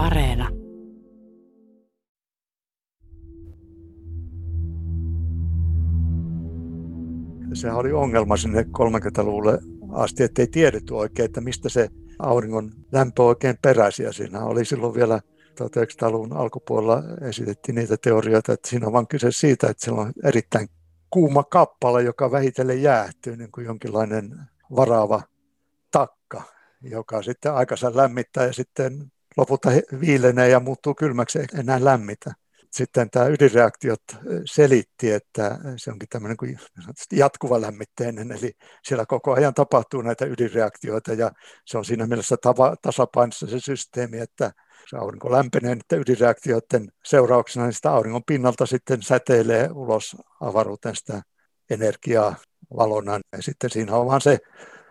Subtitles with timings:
[0.00, 0.48] Areena.
[7.54, 9.58] Sehän oli ongelma sinne 30-luvulle
[9.92, 14.02] asti, ettei tiedetty oikein, että mistä se auringon lämpö oikein peräisi.
[14.02, 15.20] Ja siinä oli silloin vielä
[15.60, 20.68] 1900-luvun alkupuolella esitettiin niitä teorioita, että siinä on vain kyse siitä, että siellä on erittäin
[21.10, 24.40] kuuma kappale, joka vähitellen jäähtyy, niin kuin jonkinlainen
[24.76, 25.22] varaava
[25.90, 26.42] takka,
[26.82, 29.70] joka sitten aikansa lämmittää ja sitten lopulta
[30.00, 32.32] viilenee ja muuttuu kylmäksi, ei enää lämmitä.
[32.72, 34.02] Sitten tämä ydinreaktiot
[34.44, 36.58] selitti, että se onkin tämmöinen kuin
[37.12, 38.52] jatkuva lämmitteinen, eli
[38.84, 41.30] siellä koko ajan tapahtuu näitä ydinreaktioita ja
[41.66, 44.52] se on siinä mielessä tava, tasapainossa se systeemi, että
[44.90, 51.22] se aurinko lämpenee niiden ydinreaktioiden seurauksena, niin sitä auringon pinnalta sitten säteilee ulos avaruuteen sitä
[51.70, 52.34] energiaa
[52.76, 53.20] valona.
[53.36, 54.38] Ja sitten siinä on vaan se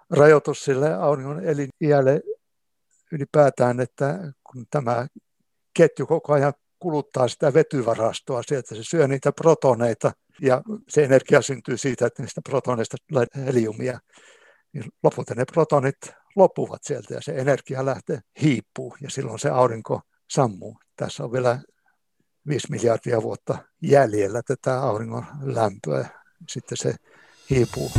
[0.10, 2.22] rajoitus sille auringon eliniälle
[3.12, 5.08] ylipäätään, että kun tämä
[5.74, 11.78] ketju koko ajan kuluttaa sitä vetyvarastoa sieltä, se syö niitä protoneita ja se energia syntyy
[11.78, 14.00] siitä, että niistä protoneista tulee heliumia.
[14.74, 15.98] Niin lopulta ne protonit
[16.36, 20.78] loppuvat sieltä ja se energia lähtee hiipuu ja silloin se aurinko sammuu.
[20.96, 21.60] Tässä on vielä
[22.48, 26.10] 5 miljardia vuotta jäljellä tätä auringon lämpöä.
[26.50, 26.96] Sitten se
[27.50, 27.92] hiipuu.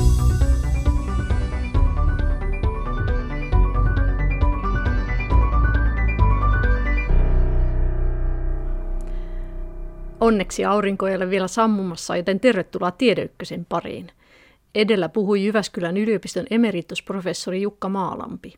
[10.31, 14.09] Onneksi aurinko ei ole vielä sammumassa, joten tervetuloa Tiedeykkösen pariin.
[14.75, 18.55] Edellä puhui Jyväskylän yliopiston emeritusprofessori Jukka Maalampi.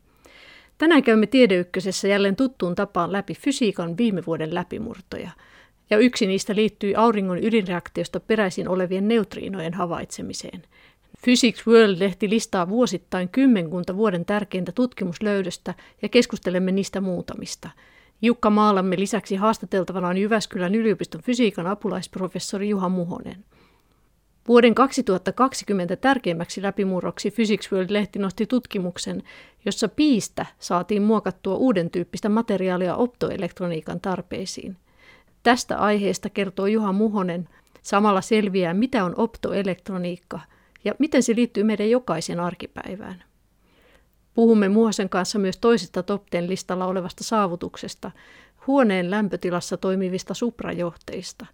[0.79, 5.31] Tänään käymme Tiedeykkösessä jälleen tuttuun tapaan läpi fysiikan viime vuoden läpimurtoja.
[5.91, 10.63] Ja yksi niistä liittyy auringon ydinreaktiosta peräisin olevien neutriinojen havaitsemiseen.
[11.25, 17.71] Physics World-lehti listaa vuosittain kymmenkunta vuoden tärkeintä tutkimuslöydöstä ja keskustelemme niistä muutamista–
[18.25, 23.45] Jukka Maalamme lisäksi haastateltavana on Jyväskylän yliopiston fysiikan apulaisprofessori Juha Muhonen.
[24.49, 29.23] Vuoden 2020 tärkeimmäksi läpimurroksi Physics World-lehti nosti tutkimuksen,
[29.65, 34.77] jossa piistä saatiin muokattua uuden tyyppistä materiaalia optoelektroniikan tarpeisiin.
[35.43, 37.49] Tästä aiheesta kertoo Juha Muhonen.
[37.83, 40.41] Samalla selviää, mitä on optoelektroniikka
[40.85, 43.25] ja miten se liittyy meidän jokaisen arkipäivään.
[44.35, 48.11] Puhumme Muhosen kanssa myös toisesta top 10 listalla olevasta saavutuksesta,
[48.67, 51.47] huoneen lämpötilassa toimivista suprajohteista,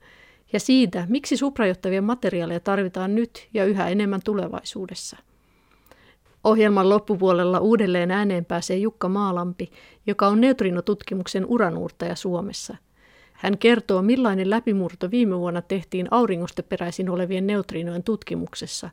[0.53, 5.16] ja siitä, miksi suprajohtavia materiaaleja tarvitaan nyt ja yhä enemmän tulevaisuudessa.
[6.44, 9.71] Ohjelman loppupuolella uudelleen ääneen pääsee Jukka Maalampi,
[10.06, 12.77] joka on neutrinotutkimuksen uranuurtaja Suomessa.
[13.33, 18.91] Hän kertoo, millainen läpimurto viime vuonna tehtiin auringosta peräisin olevien neutrinojen tutkimuksessa,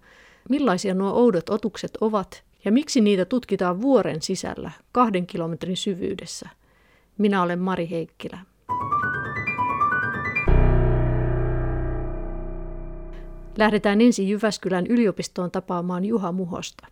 [0.49, 6.49] millaisia nuo oudot otukset ovat ja miksi niitä tutkitaan vuoren sisällä kahden kilometrin syvyydessä?
[7.17, 8.37] Minä olen Mari Heikkilä.
[13.57, 16.87] Lähdetään ensin Jyväskylän yliopistoon tapaamaan Juha Muhosta.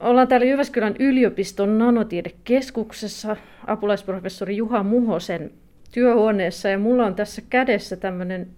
[0.00, 3.36] Ollaan täällä Jyväskylän yliopiston nanotiedekeskuksessa
[3.66, 5.52] apulaisprofessori Juha Muhosen
[5.92, 8.48] työhuoneessa ja mulla on tässä kädessä tämmöinen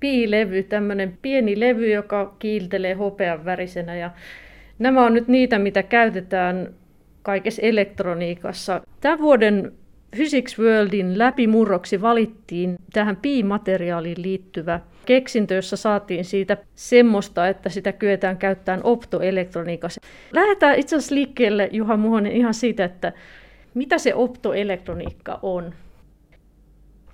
[0.00, 3.96] piilevy, tämmöinen pieni levy, joka kiiltelee hopean värisenä.
[3.96, 4.10] Ja
[4.78, 6.74] nämä on nyt niitä, mitä käytetään
[7.22, 8.80] kaikessa elektroniikassa.
[9.00, 9.72] Tämän vuoden
[10.16, 18.36] Physics Worldin läpimurroksi valittiin tähän piimateriaaliin liittyvä keksintö, jossa saatiin siitä semmoista, että sitä kyetään
[18.36, 20.00] käyttämään optoelektroniikassa.
[20.32, 23.12] Lähdetään itse asiassa liikkeelle, Juha Muhonen, ihan siitä, että
[23.74, 25.74] mitä se optoelektroniikka on?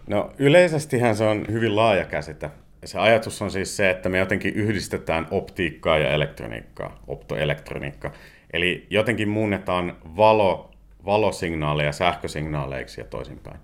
[0.07, 2.51] No yleisestihän se on hyvin laaja käsite.
[2.85, 8.11] Se ajatus on siis se, että me jotenkin yhdistetään optiikkaa ja elektroniikkaa, optoelektroniikka.
[8.53, 10.71] Eli jotenkin muunnetaan valo,
[11.05, 13.61] valosignaaleja sähkösignaaleiksi ja toisinpäin.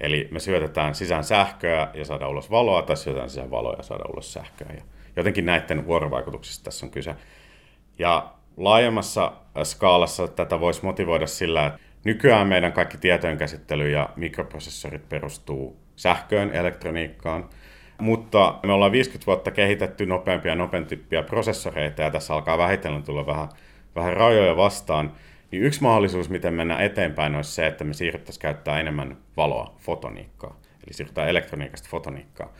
[0.00, 4.12] Eli me syötetään sisään sähköä ja saadaan ulos valoa, tai syötetään sisään valoa ja saadaan
[4.12, 4.68] ulos sähköä.
[4.76, 4.82] Ja
[5.16, 7.14] jotenkin näiden vuorovaikutuksista tässä on kyse.
[7.98, 9.32] Ja laajemmassa
[9.62, 17.48] skaalassa tätä voisi motivoida sillä, että Nykyään meidän kaikki tietojenkäsittely ja mikroprosessorit perustuu sähköön, elektroniikkaan,
[17.98, 23.26] mutta me ollaan 50 vuotta kehitetty nopeampia ja nopeampia prosessoreita ja tässä alkaa vähitellen tulla
[23.26, 23.48] vähän,
[23.94, 25.12] vähän rajoja vastaan.
[25.50, 30.56] Niin yksi mahdollisuus, miten mennään eteenpäin, olisi se, että me siirryttäisiin käyttää enemmän valoa, fotoniikkaa.
[30.86, 32.52] Eli siirrytään elektroniikasta fotoniikkaa.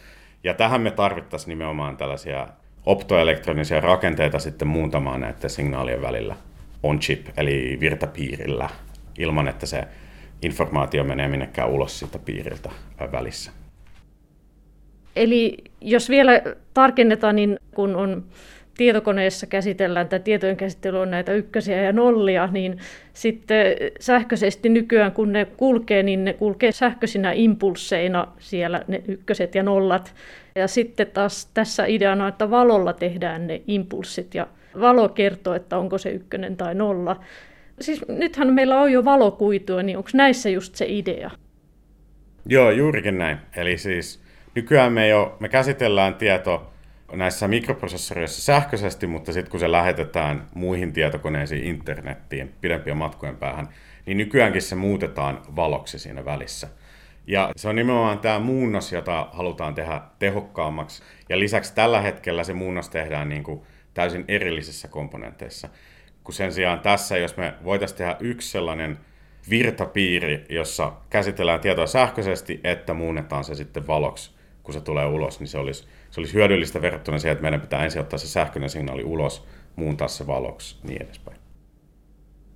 [0.45, 2.49] Ja tähän me tarvittaisiin nimenomaan tällaisia
[2.87, 6.37] optoelektronisia rakenteita sitten muuntamaan näiden signaalien välillä
[6.83, 8.69] on chip, eli virtapiirillä
[9.19, 9.85] ilman, että se
[10.43, 12.71] informaatio menee minnekään ulos siitä piiriltä
[13.13, 13.51] välissä.
[15.17, 16.43] Eli jos vielä
[16.75, 18.25] tarkennetaan, niin kun on
[18.77, 22.79] tietokoneessa käsitellään, tai tietojen käsittely on näitä ykkösiä ja nollia, niin
[23.13, 23.67] sitten
[24.01, 30.15] sähköisesti nykyään kun ne kulkee, niin ne kulkee sähköisinä impulseina siellä ne ykköset ja nollat.
[30.55, 34.47] Ja sitten taas tässä ideana, että valolla tehdään ne impulssit ja
[34.81, 37.21] valo kertoo, että onko se ykkönen tai nolla.
[37.81, 41.31] Siis nythän meillä on jo valokuitua, niin onko näissä just se idea?
[42.47, 43.39] Joo, juurikin näin.
[43.57, 44.23] Eli siis
[44.55, 46.73] nykyään me jo, me käsitellään tieto
[47.13, 53.69] näissä mikroprosessoreissa sähköisesti, mutta sitten kun se lähetetään muihin tietokoneisiin internettiin pidempien matkojen päähän,
[54.07, 56.69] niin nykyäänkin se muutetaan valoksi siinä välissä.
[57.27, 61.03] Ja se on nimenomaan tämä muunnos, jota halutaan tehdä tehokkaammaksi.
[61.29, 63.61] Ja lisäksi tällä hetkellä se muunnos tehdään niin kuin
[63.95, 65.69] täysin erillisissä komponenteissa.
[66.27, 68.99] Kun sen sijaan tässä, jos me voitaisiin tehdä yksi sellainen
[69.51, 74.31] virtapiiri, jossa käsitellään tietoa sähköisesti, että muunnetaan se sitten valoksi,
[74.63, 77.85] kun se tulee ulos, niin se olisi, se olisi hyödyllistä verrattuna siihen, että meidän pitää
[77.85, 79.47] ensin ottaa se sähköinen signaali ulos,
[79.77, 81.37] muuntaa se valoksi, niin edespäin.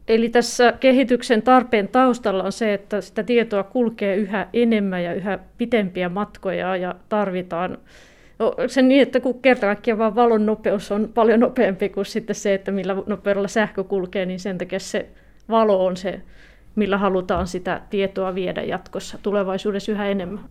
[0.09, 5.39] Eli tässä kehityksen tarpeen taustalla on se, että sitä tietoa kulkee yhä enemmän ja yhä
[5.59, 7.79] pitempiä matkoja ja tarvitaan
[8.67, 12.55] se niin, että kun kerta kaikkiaan vaan valon nopeus on paljon nopeampi kuin sitten se,
[12.55, 15.07] että millä nopeudella sähkö kulkee, niin sen takia se
[15.49, 16.21] valo on se,
[16.77, 20.45] millä halutaan sitä tietoa viedä jatkossa tulevaisuudessa yhä enemmän.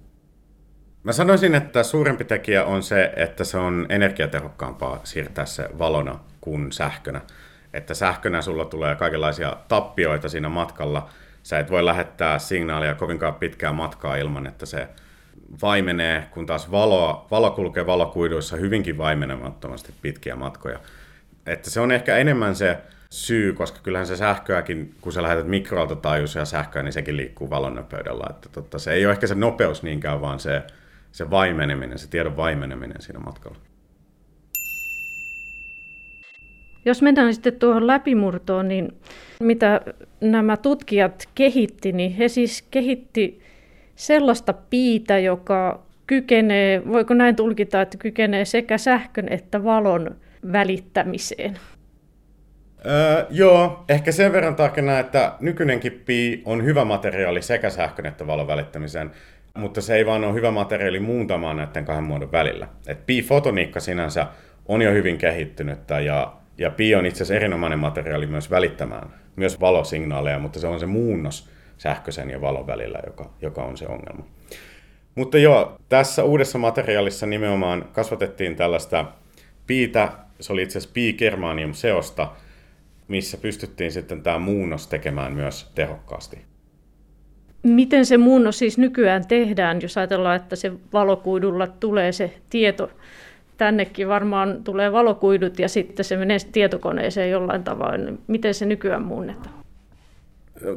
[1.03, 6.71] Mä sanoisin, että suurempi tekijä on se, että se on energiatehokkaampaa siirtää se valona kuin
[6.71, 7.21] sähkönä.
[7.73, 11.09] Että sähkönä sulla tulee kaikenlaisia tappioita siinä matkalla.
[11.43, 14.87] Sä et voi lähettää signaalia kovinkaan pitkää matkaa ilman, että se
[15.61, 20.79] vaimenee, kun taas valo, valo kulkee valokuiduissa hyvinkin vaimenemattomasti pitkiä matkoja.
[21.45, 22.77] Että se on ehkä enemmän se
[23.09, 27.75] syy, koska kyllähän se sähköäkin, kun sä lähetät mikroalta taajuisia sähköä, niin sekin liikkuu valon
[27.75, 28.27] nopeudella.
[28.29, 30.63] Että totta, se ei ole ehkä se nopeus niinkään, vaan se,
[31.11, 33.57] se vaimeneminen, se tiedon vaimeneminen siinä matkalla.
[36.85, 38.99] Jos mennään sitten tuohon läpimurtoon, niin
[39.39, 39.81] mitä
[40.21, 43.48] nämä tutkijat kehitti, niin he siis kehitti
[43.99, 50.15] sellaista piitä, joka kykenee, voiko näin tulkita, että kykenee sekä sähkön että valon
[50.51, 51.57] välittämiseen?
[52.85, 58.27] Öö, joo, ehkä sen verran tarkena, että nykyinenkin pi on hyvä materiaali sekä sähkön että
[58.27, 59.11] valon välittämiseen,
[59.57, 62.67] mutta se ei vaan ole hyvä materiaali muuntamaan näiden kahden muodon välillä.
[62.87, 64.27] Et pi-fotoniikka sinänsä
[64.65, 69.59] on jo hyvin kehittynyttä ja, ja pi on itse asiassa erinomainen materiaali myös välittämään myös
[69.59, 71.49] valosignaaleja, mutta se on se muunnos,
[71.79, 74.25] sähköisen ja valon välillä, joka, joka on se ongelma.
[75.15, 79.05] Mutta joo, tässä uudessa materiaalissa nimenomaan kasvatettiin tällaista
[79.67, 82.27] piitä, se oli itse asiassa pi-germanium-seosta,
[83.07, 86.37] missä pystyttiin sitten tämä muunnos tekemään myös tehokkaasti.
[87.63, 92.89] Miten se muunnos siis nykyään tehdään, jos ajatellaan, että se valokuidulla tulee se tieto
[93.57, 98.13] tännekin varmaan tulee valokuidut ja sitten se menee tietokoneeseen jollain tavalla.
[98.27, 99.58] Miten se nykyään muunnetaan?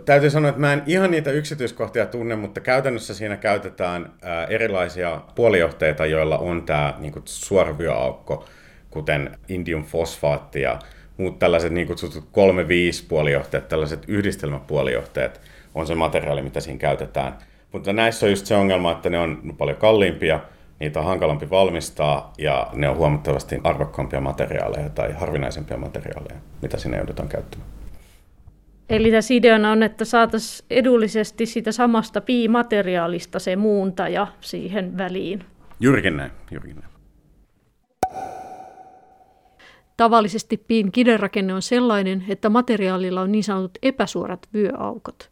[0.05, 4.13] Täytyy sanoa, että mä en ihan niitä yksityiskohtia tunne, mutta käytännössä siinä käytetään
[4.49, 8.45] erilaisia puolijohteita, joilla on tämä niin suoravyöaukko,
[8.91, 10.79] kuten indium fosfaatti ja
[11.17, 12.29] muut tällaiset niin kutsutut 3-5
[13.09, 15.41] puolijohteet, tällaiset yhdistelmäpuolijohteet
[15.75, 17.39] on se materiaali, mitä siinä käytetään.
[17.73, 20.41] Mutta näissä on just se ongelma, että ne on paljon kalliimpia,
[20.81, 26.97] niitä on hankalampi valmistaa ja ne on huomattavasti arvokkaampia materiaaleja tai harvinaisempia materiaaleja, mitä sinne
[26.97, 27.72] joudutaan käyttämään.
[28.93, 35.45] Eli tässä ideana on, että saataisiin edullisesti siitä samasta piimateriaalista se muuntaja siihen väliin.
[35.81, 36.93] Juurikin näin, juurikin näin.
[39.97, 45.31] Tavallisesti piin kiderakenne on sellainen, että materiaalilla on niin sanotut epäsuorat vyöaukot.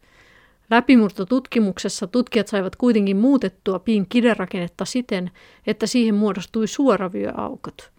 [0.69, 5.31] Läpimurtotutkimuksessa tutkijat saivat kuitenkin muutettua piin kiderakennetta siten,
[5.67, 7.91] että siihen muodostui suoravyöaukot.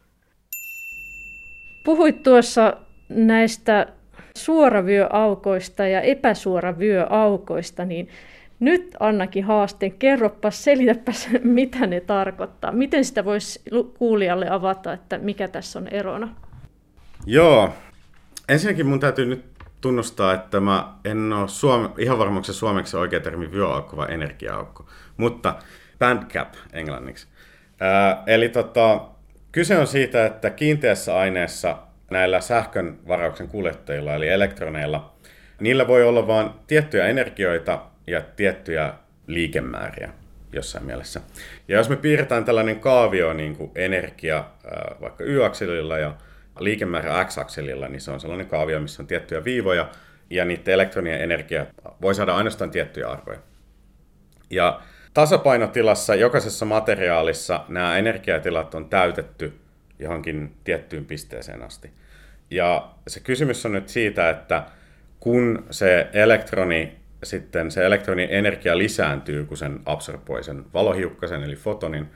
[1.85, 2.77] Puhuit tuossa
[3.09, 3.87] näistä
[4.37, 8.09] suoravyöaukoista ja epäsuoravyöaukoista, niin
[8.61, 12.73] nyt Annakin haasteen, kerropa, selitäpäs, mitä ne tarkoittaa.
[12.73, 13.63] Miten sitä voisi
[13.99, 16.35] kuulijalle avata, että mikä tässä on erona?
[17.27, 17.75] Joo,
[18.49, 19.45] ensinnäkin mun täytyy nyt
[19.81, 24.87] tunnustaa, että mä en ole suome, ihan varmaksi suomeksi oikea termi vyöaukko vai energiaaukko,
[25.17, 25.55] mutta
[25.99, 27.27] bandcap englanniksi.
[27.81, 29.01] Ää, eli tota,
[29.53, 31.79] kyse on siitä, että kiinteässä aineessa
[32.13, 35.13] näillä sähkön varauksen kuljettajilla, eli elektroneilla,
[35.61, 38.95] niillä voi olla vain tiettyjä energioita ja tiettyjä
[39.27, 40.11] liikemääriä
[40.53, 41.21] jossain mielessä.
[41.69, 44.45] Ja jos me piirretään tällainen kaavio niin kuin energia
[45.01, 46.15] vaikka y-akselilla ja
[46.61, 49.89] liikemäärä x-akselilla, niin se on sellainen kaavio, missä on tiettyjä viivoja,
[50.31, 51.67] ja niiden elektronien energia
[52.03, 53.39] voi saada ainoastaan tiettyjä arvoja.
[54.51, 54.81] Ja
[55.15, 59.59] tasapainotilassa jokaisessa materiaalissa nämä energiatilat on täytetty
[59.99, 61.91] johonkin tiettyyn pisteeseen asti.
[62.55, 64.63] Ja se kysymys on nyt siitä, että
[65.21, 72.09] kun se elektroni sitten se elektronin energia lisääntyy, kun sen absorboi sen valohiukkasen eli fotonin,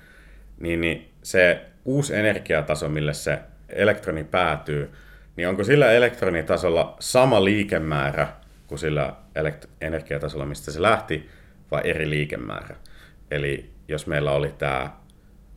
[0.60, 3.38] niin, niin se uusi energiataso, mille se
[3.68, 4.90] elektroni päätyy,
[5.36, 8.28] niin onko sillä elektronitasolla sama liikemäärä
[8.66, 11.28] kuin sillä elekt- energiatasolla, mistä se lähti,
[11.70, 12.76] vai eri liikemäärä?
[13.30, 14.90] Eli jos meillä oli tämä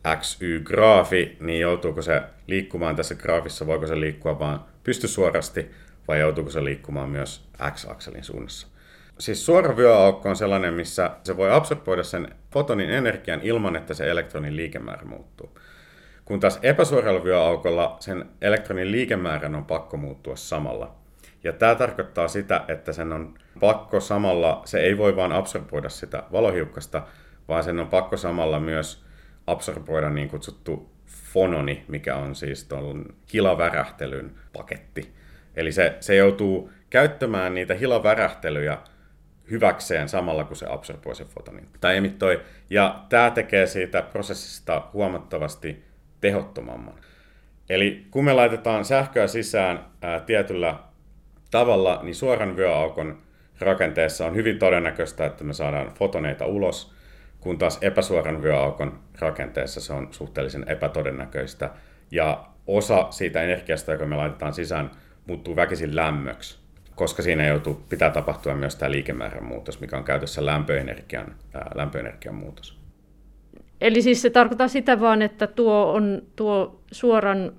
[0.08, 5.70] XY-graafi, niin joutuuko se liikkumaan tässä graafissa, voiko se liikkua vain pystysuorasti,
[6.08, 8.66] vai joutuuko se liikkumaan myös X-akselin suunnassa?
[9.18, 14.10] Siis suora vyöaukko on sellainen, missä se voi absorboida sen fotonin energian ilman, että se
[14.10, 15.58] elektronin liikemäärä muuttuu.
[16.24, 20.94] Kun taas epäsuoralla vyöaukolla sen elektronin liikemäärän on pakko muuttua samalla.
[21.44, 26.22] Ja tämä tarkoittaa sitä, että sen on pakko samalla, se ei voi vaan absorboida sitä
[26.32, 27.02] valohiukkasta,
[27.48, 29.04] vaan sen on pakko samalla myös
[29.50, 35.12] absorboida niin kutsuttu fononi, mikä on siis tuon hilavärähtelyn paketti.
[35.56, 38.78] Eli se, se joutuu käyttämään niitä hilavärähtelyjä
[39.50, 42.40] hyväkseen samalla, kun se absorboi sen fotonin tai emittoi.
[42.70, 45.84] Ja tämä tekee siitä prosessista huomattavasti
[46.20, 46.94] tehottomamman.
[47.68, 50.74] Eli kun me laitetaan sähköä sisään ää, tietyllä
[51.50, 53.18] tavalla, niin suoran vyöaukon
[53.60, 56.94] rakenteessa on hyvin todennäköistä, että me saadaan fotoneita ulos,
[57.40, 61.70] kun taas epäsuoran vyöaukon rakenteessa se on suhteellisen epätodennäköistä.
[62.10, 64.90] Ja osa siitä energiasta, joka me laitetaan sisään,
[65.26, 66.60] muuttuu väkisin lämmöksi
[67.00, 72.34] koska siinä joutuu, pitää tapahtua myös tämä liikemäärän muutos, mikä on käytössä lämpöenergian, ää, lämpöenergian
[72.34, 72.78] muutos.
[73.80, 77.52] Eli siis se tarkoittaa sitä vaan, että tuo, on, tuo suoran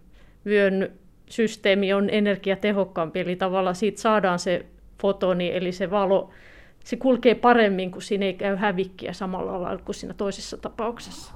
[0.46, 0.92] vyön
[1.30, 4.66] systeemi on energiatehokkaampi, eli tavallaan siitä saadaan se
[5.02, 6.30] fotoni, eli se valo,
[6.84, 11.34] se kulkee paremmin, kun siinä ei käy hävikkiä samalla lailla kuin siinä toisessa tapauksessa.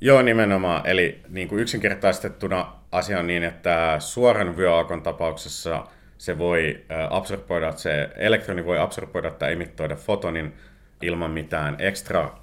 [0.00, 0.86] Joo, nimenomaan.
[0.86, 5.86] Eli niin kuin yksinkertaistettuna asia on niin, että suoran vyöaukon tapauksessa
[6.18, 10.52] se voi absorboida, se elektroni voi absorboida tai emittoida fotonin
[11.02, 12.38] ilman mitään ekstra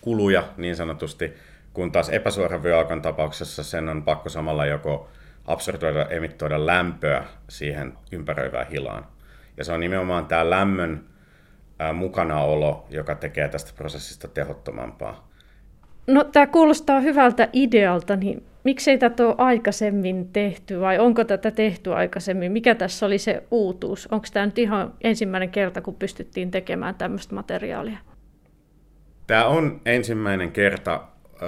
[0.00, 1.32] kuluja niin sanotusti,
[1.72, 5.08] kun taas epäsuoran vyöakan tapauksessa sen on pakko samalla joko
[5.46, 9.06] absorboida, emittoida lämpöä siihen ympäröivään hilaan.
[9.56, 11.04] Ja se on nimenomaan tämä lämmön
[11.94, 15.28] mukanaolo, joka tekee tästä prosessista tehottomampaa.
[16.06, 21.94] No tämä kuulostaa hyvältä idealta, niin miksei tätä ole aikaisemmin tehty vai onko tätä tehty
[21.94, 22.52] aikaisemmin?
[22.52, 24.06] Mikä tässä oli se uutuus?
[24.10, 27.98] Onko tämä nyt ihan ensimmäinen kerta, kun pystyttiin tekemään tämmöistä materiaalia?
[29.26, 31.00] Tämä on ensimmäinen kerta,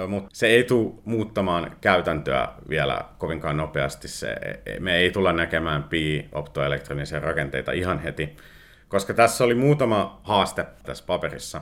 [0.07, 4.07] mutta se ei tule muuttamaan käytäntöä vielä kovinkaan nopeasti.
[4.07, 4.35] Se,
[4.79, 8.35] me ei tulla näkemään pi-optoelektronisia rakenteita ihan heti,
[8.87, 11.61] koska tässä oli muutama haaste tässä paperissa.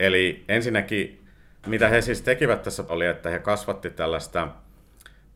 [0.00, 1.26] Eli ensinnäkin,
[1.66, 4.48] mitä he siis tekivät tässä oli, että he kasvatti tällaista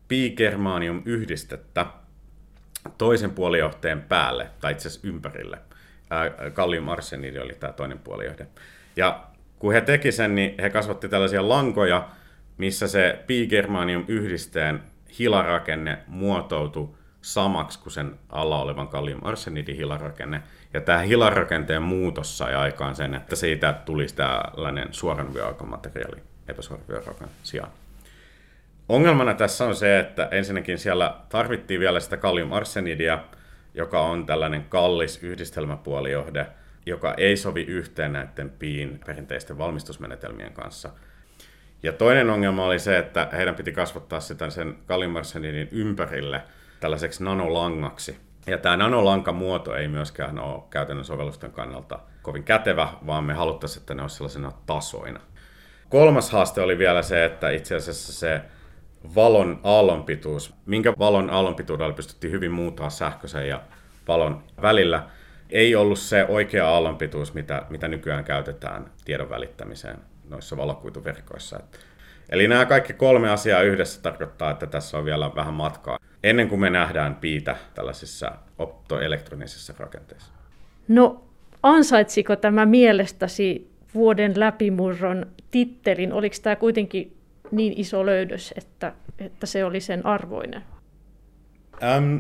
[0.09, 1.87] pi-germanium-yhdistettä
[2.99, 5.59] toisen puolijohteen päälle, tai itse asiassa ympärille.
[6.55, 8.47] Kallium arsenidi oli tämä toinen puolijohde.
[8.97, 9.25] Ja
[9.59, 12.09] kun he teki sen, niin he kasvatti tällaisia lankoja,
[12.59, 14.83] missä se pi-germanium-yhdisteen
[15.19, 16.89] hilarakenne muotoutui
[17.23, 20.43] samaksi kuin sen alla olevan kallium arsenidin hilarakenne.
[20.75, 26.85] Ja tämä hilarakenteen muutos sai aikaan sen, että siitä tulisi tällainen suoran vyöaukon materiaali epäsuoran
[27.43, 27.71] sijaan.
[28.89, 32.17] Ongelmana tässä on se, että ensinnäkin siellä tarvittiin vielä sitä
[32.53, 33.19] arssenidia,
[33.75, 36.47] joka on tällainen kallis yhdistelmäpuolijohde,
[36.87, 40.91] joka ei sovi yhteen näiden piin perinteisten valmistusmenetelmien kanssa.
[41.83, 44.75] Ja toinen ongelma oli se, että heidän piti kasvattaa sitä sen
[45.19, 46.43] arsenidin ympärille
[46.81, 48.28] tällaiseksi nanolangaksi.
[48.49, 53.95] Ja tämä nanolankamuoto ei myöskään ole käytännön sovellusten kannalta kovin kätevä, vaan me haluttaisiin, että
[53.95, 55.21] ne olisivat sellaisena tasoina.
[55.89, 58.41] Kolmas haaste oli vielä se, että itse asiassa se
[59.15, 63.63] valon aallonpituus, minkä valon aallonpituudella pystyttiin hyvin muuttaa sähköisen ja
[64.09, 65.09] valon välillä,
[65.51, 69.97] ei ollut se oikea aallonpituus, mitä, mitä nykyään käytetään tiedon välittämiseen
[70.29, 71.61] noissa valokuituverkoissa.
[72.29, 76.61] Eli nämä kaikki kolme asiaa yhdessä tarkoittaa, että tässä on vielä vähän matkaa ennen kuin
[76.61, 80.33] me nähdään piitä tällaisissa optoelektronisissa rakenteissa.
[80.89, 81.25] No
[81.63, 86.13] ansaitsiko tämä mielestäsi vuoden läpimurron tittelin?
[86.13, 87.17] Oliko tämä kuitenkin
[87.51, 90.63] niin iso löydös, että, että se oli sen arvoinen?
[91.83, 92.17] Ähm,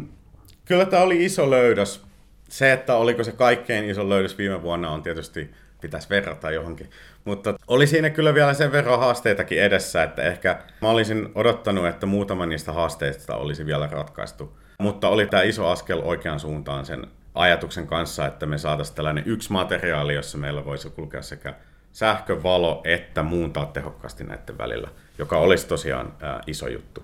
[0.65, 2.05] kyllä tämä oli iso löydös.
[2.49, 5.51] Se, että oliko se kaikkein iso löydös viime vuonna on tietysti
[5.81, 6.91] pitäisi verrata johonkin.
[7.29, 12.07] Mutta oli siinä kyllä vielä sen verran haasteitakin edessä, että ehkä mä olisin odottanut, että
[12.07, 14.59] muutama niistä haasteista olisi vielä ratkaistu.
[14.79, 19.53] Mutta oli tämä iso askel oikeaan suuntaan sen ajatuksen kanssa, että me saataisiin tällainen yksi
[19.53, 21.55] materiaali, jossa meillä voisi kulkea sekä
[21.93, 27.03] sähkövalo että muuntaa tehokkaasti näiden välillä, joka olisi tosiaan ää, iso juttu.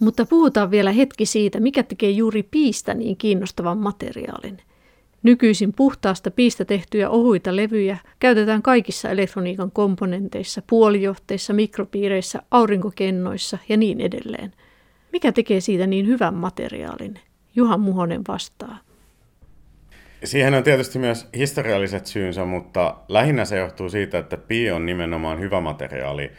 [0.00, 4.58] Mutta puhutaan vielä hetki siitä, mikä tekee juuri piistä niin kiinnostavan materiaalin.
[5.24, 14.00] Nykyisin puhtaasta piistä tehtyjä ohuita levyjä käytetään kaikissa elektroniikan komponenteissa, puolijohteissa, mikropiireissä, aurinkokennoissa ja niin
[14.00, 14.52] edelleen.
[15.12, 17.14] Mikä tekee siitä niin hyvän materiaalin?
[17.56, 18.78] Juha Muhonen vastaa.
[20.24, 25.40] Siihen on tietysti myös historialliset syynsä, mutta lähinnä se johtuu siitä, että pi on nimenomaan
[25.40, 26.30] hyvä materiaali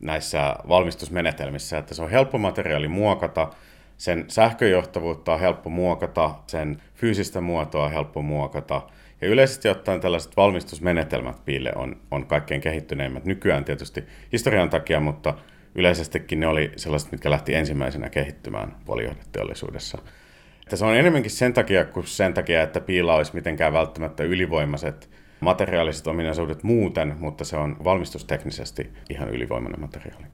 [0.00, 3.50] näissä valmistusmenetelmissä, että se on helppo materiaali muokata,
[3.98, 8.82] sen sähköjohtavuutta on helppo muokata, sen fyysistä muotoa on helppo muokata.
[9.20, 15.34] Ja yleisesti ottaen tällaiset valmistusmenetelmät piille on, on kaikkein kehittyneimmät nykyään tietysti historian takia, mutta
[15.74, 19.98] yleisestikin ne oli sellaiset, mitkä lähti ensimmäisenä kehittymään puolijohdeteollisuudessa.
[20.62, 25.10] Että se on enemmänkin sen takia kuin sen takia, että piila olisi mitenkään välttämättä ylivoimaiset
[25.40, 30.26] materiaaliset ominaisuudet muuten, mutta se on valmistusteknisesti ihan ylivoimainen materiaali.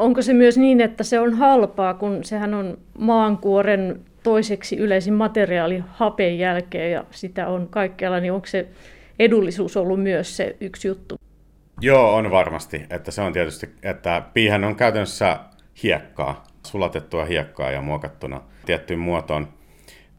[0.00, 5.84] Onko se myös niin, että se on halpaa, kun sehän on maankuoren toiseksi yleisin materiaali
[5.88, 8.68] hapen jälkeen ja sitä on kaikkialla, niin onko se
[9.18, 11.16] edullisuus ollut myös se yksi juttu?
[11.80, 12.82] Joo, on varmasti.
[12.90, 15.38] Että se on tietysti, että piihän on käytännössä
[15.82, 19.48] hiekkaa, sulatettua hiekkaa ja muokattuna tiettyyn muotoon.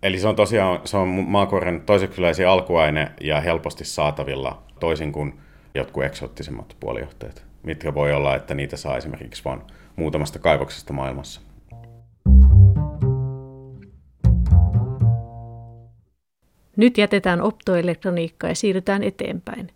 [0.04, 5.40] Eli se on tosiaan se on maakuoren toiseksi yleisin alkuaine ja helposti saatavilla toisin kuin
[5.76, 9.62] jotkut eksoottisemmat puolijohteet, mitkä voi olla, että niitä saa esimerkiksi vain
[9.96, 11.42] muutamasta kaivoksesta maailmassa.
[16.78, 19.70] Nyt jätetään optoelektroniikka ja siirrytään eteenpäin.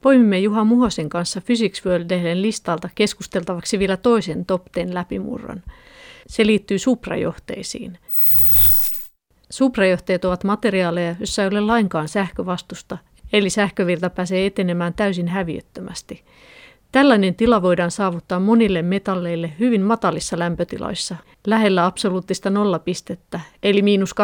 [0.00, 5.62] Poimimme Juha Muhosen kanssa Physics World-lehden listalta keskusteltavaksi vielä toisen top 10 läpimurron.
[6.26, 7.98] Se liittyy suprajohteisiin.
[9.50, 12.98] Suprajohteet ovat materiaaleja, joissa ei ole lainkaan sähkövastusta,
[13.32, 16.24] eli sähkövirta pääsee etenemään täysin häviöttömästi.
[16.94, 24.18] Tällainen tila voidaan saavuttaa monille metalleille hyvin matalissa lämpötiloissa, lähellä absoluuttista nollapistettä, eli miinus 273,15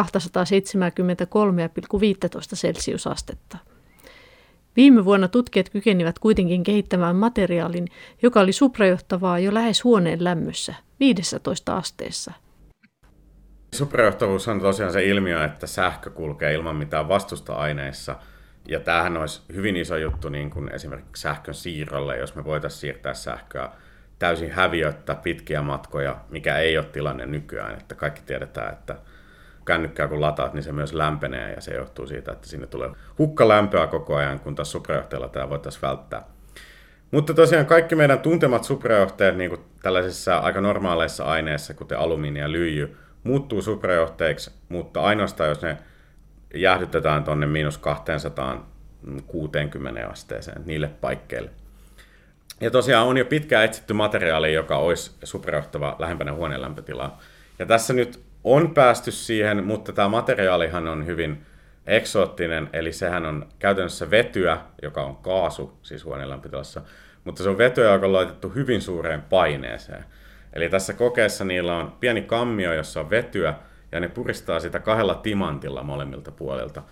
[2.55, 3.57] celsiusastetta.
[4.75, 7.87] Viime vuonna tutkijat kykenivät kuitenkin kehittämään materiaalin,
[8.21, 12.31] joka oli suprajohtavaa jo lähes huoneen lämmössä, 15 asteessa.
[13.75, 18.15] Suprajohtavuus on tosiaan se ilmiö, että sähkö kulkee ilman mitään vastusta aineissa.
[18.67, 23.13] Ja tämähän olisi hyvin iso juttu niin kuin esimerkiksi sähkön siirrolle, jos me voitaisiin siirtää
[23.13, 23.69] sähköä
[24.19, 27.77] täysin häviöttä pitkiä matkoja, mikä ei ole tilanne nykyään.
[27.77, 28.95] Että kaikki tiedetään, että
[29.65, 33.87] kännykkää kun lataat, niin se myös lämpenee ja se johtuu siitä, että sinne tulee hukkalämpöä
[33.87, 36.23] koko ajan, kun taas suprajohtajalla tämä voitaisiin välttää.
[37.11, 42.51] Mutta tosiaan kaikki meidän tuntemat suprajohteet niin kuin tällaisissa aika normaaleissa aineissa, kuten alumiini ja
[42.51, 45.77] lyijy, muuttuu suprajohteiksi, mutta ainoastaan jos ne
[46.53, 51.49] jäähdytetään tuonne miinus 260 asteeseen niille paikkeille.
[52.61, 57.19] Ja tosiaan on jo pitkään etsitty materiaali, joka olisi suprajohtava lähempänä huoneen lämpötilaa.
[57.59, 61.45] Ja tässä nyt on päästy siihen, mutta tämä materiaalihan on hyvin
[61.87, 66.81] eksoottinen, eli sehän on käytännössä vetyä, joka on kaasu, siis huoneen lämpötilassa,
[67.23, 70.05] mutta se on vetyä, joka on laitettu hyvin suureen paineeseen.
[70.53, 73.53] Eli tässä kokeessa niillä on pieni kammio, jossa on vetyä,
[73.91, 76.83] ja ne puristaa sitä kahdella timantilla molemmilta puolilta.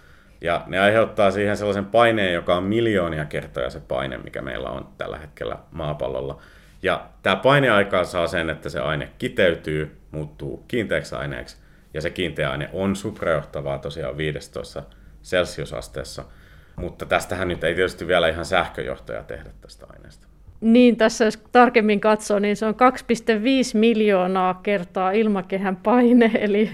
[0.42, 4.88] Ja ne aiheuttaa siihen sellaisen paineen, joka on miljoonia kertoja se paine, mikä meillä on
[4.98, 6.42] tällä hetkellä maapallolla.
[6.84, 11.58] Ja tämä paineaika saa sen, että se aine kiteytyy, muuttuu kiinteäksi aineeksi,
[11.94, 14.84] ja se kiinteä aine on suprajohtavaa tosiaan 15
[15.24, 16.26] celsiusasteessa.
[16.76, 20.29] Mutta tästähän nyt ei tietysti vielä ihan sähköjohtaja tehdä tästä aineesta.
[20.62, 22.80] Niin, tässä jos tarkemmin katsoo, niin se on 2,5
[23.74, 26.70] miljoonaa kertaa ilmakehän paine, eli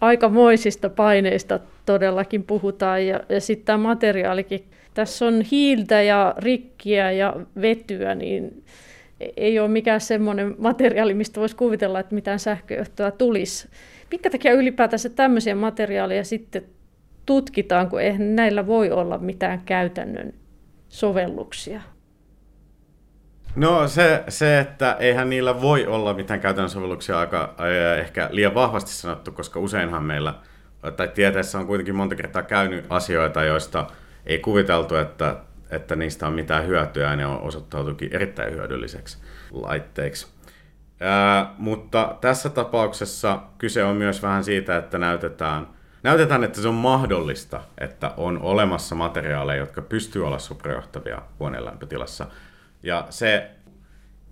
[0.00, 3.06] aikamoisista paineista todellakin puhutaan.
[3.06, 4.64] Ja, ja sitten tämä materiaalikin,
[4.94, 8.64] tässä on hiiltä ja rikkiä ja vetyä, niin
[9.36, 13.68] ei ole mikään semmoinen materiaali, mistä voisi kuvitella, että mitään sähköjohtoa tulisi.
[14.10, 16.62] Minkä takia ylipäätänsä tämmöisiä materiaaleja sitten
[17.26, 20.32] tutkitaan, kun eihän näillä voi olla mitään käytännön
[20.88, 21.80] sovelluksia?
[23.56, 27.54] No se, se, että eihän niillä voi olla mitään käytännön sovelluksia aika
[27.98, 30.34] ehkä liian vahvasti sanottu, koska useinhan meillä,
[30.96, 33.86] tai tieteessä on kuitenkin monta kertaa käynyt asioita, joista
[34.26, 35.36] ei kuviteltu, että,
[35.70, 39.18] että niistä on mitään hyötyä, ja ne on osoittautukin erittäin hyödylliseksi
[39.50, 40.26] laitteiksi.
[41.00, 45.66] Ää, mutta tässä tapauksessa kyse on myös vähän siitä, että näytetään,
[46.02, 52.26] näytetään, että se on mahdollista, että on olemassa materiaaleja, jotka pystyy olla suprajohtavia huoneen lämpötilassa–
[52.82, 53.50] ja se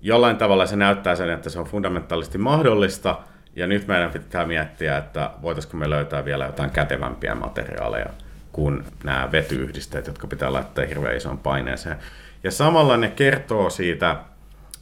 [0.01, 3.19] jollain tavalla se näyttää sen, että se on fundamentaalisti mahdollista,
[3.57, 8.11] ja nyt meidän pitää miettiä, että voitaisiko me löytää vielä jotain kätevämpiä materiaaleja
[8.53, 11.97] kuin nämä vetyyhdisteet, jotka pitää laittaa hirveän ison paineeseen.
[12.45, 14.17] Ja samalla ne kertoo siitä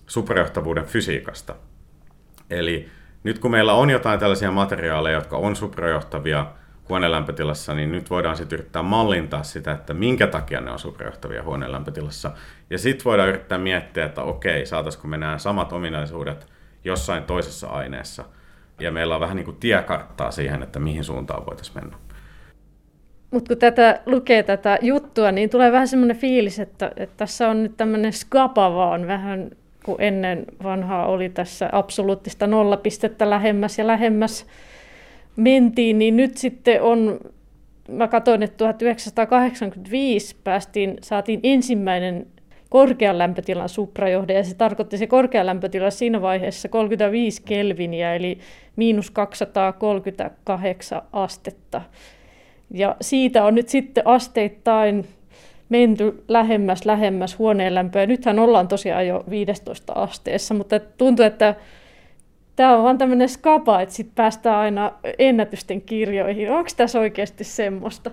[0.07, 1.55] superjohtavuuden fysiikasta.
[2.51, 2.89] Eli
[3.23, 6.47] nyt kun meillä on jotain tällaisia materiaaleja, jotka on suprajohtavia
[6.89, 11.43] huoneen lämpötilassa, niin nyt voidaan sitten yrittää mallintaa sitä, että minkä takia ne on suprajohtavia
[11.43, 12.31] huoneen lämpötilassa.
[12.71, 16.47] Ja sitten voidaan yrittää miettiä, että okei, saataisiko me nämä samat ominaisuudet
[16.85, 18.25] jossain toisessa aineessa.
[18.81, 21.97] Ja meillä on vähän niin kuin tiekarttaa siihen, että mihin suuntaan voitaisiin mennä.
[23.31, 27.63] Mutta kun tätä lukee tätä juttua, niin tulee vähän semmoinen fiilis, että, että tässä on
[27.63, 29.51] nyt tämmöinen skapa vaan vähän
[29.87, 34.47] kun ennen vanhaa oli tässä absoluuttista nollapistettä lähemmäs ja lähemmäs
[35.37, 37.21] mentiin, niin nyt sitten on,
[37.89, 42.27] mä katsoin, että 1985 päästiin, saatiin ensimmäinen
[42.69, 48.39] korkean lämpötilan suprajohde, ja se tarkoitti se korkean lämpötila siinä vaiheessa 35 kelviniä, eli
[48.77, 51.83] miinus 238 astetta.
[52.71, 55.07] Ja siitä on nyt sitten asteittain
[55.69, 58.07] menty lähemmäs, lähemmäs huoneen lämpöä.
[58.07, 61.55] Nythän ollaan tosiaan jo 15 asteessa, mutta tuntuu, että
[62.57, 66.51] tämä on vaan tämmöinen skapa, että sitten päästään aina ennätysten kirjoihin.
[66.51, 68.11] Onko tässä oikeasti semmoista?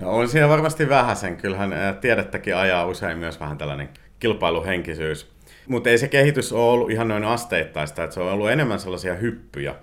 [0.00, 1.36] No on siinä varmasti vähän sen.
[1.36, 3.88] Kyllähän tiedettäkin ajaa usein myös vähän tällainen
[4.20, 5.30] kilpailuhenkisyys.
[5.68, 9.14] Mutta ei se kehitys ole ollut ihan noin asteittaista, että se on ollut enemmän sellaisia
[9.14, 9.74] hyppyjä.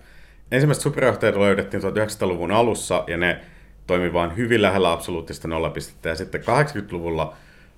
[0.51, 3.39] Ensimmäiset superjohtajat löydettiin 1900-luvun alussa ja ne
[3.87, 6.09] toimi vain hyvin lähellä absoluuttista nollapistettä.
[6.09, 7.33] Ja sitten 80-luvulla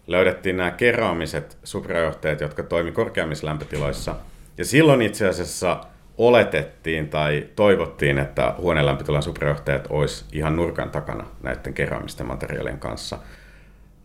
[0.07, 4.15] löydettiin nämä keraamiset suprajohtajat, jotka toimi korkeammissa lämpötiloissa.
[4.58, 5.82] Ja silloin itse asiassa
[6.17, 13.17] oletettiin tai toivottiin, että huoneenlämpötilan suprajohtajat olisi ihan nurkan takana näiden keraamisten materiaalien kanssa.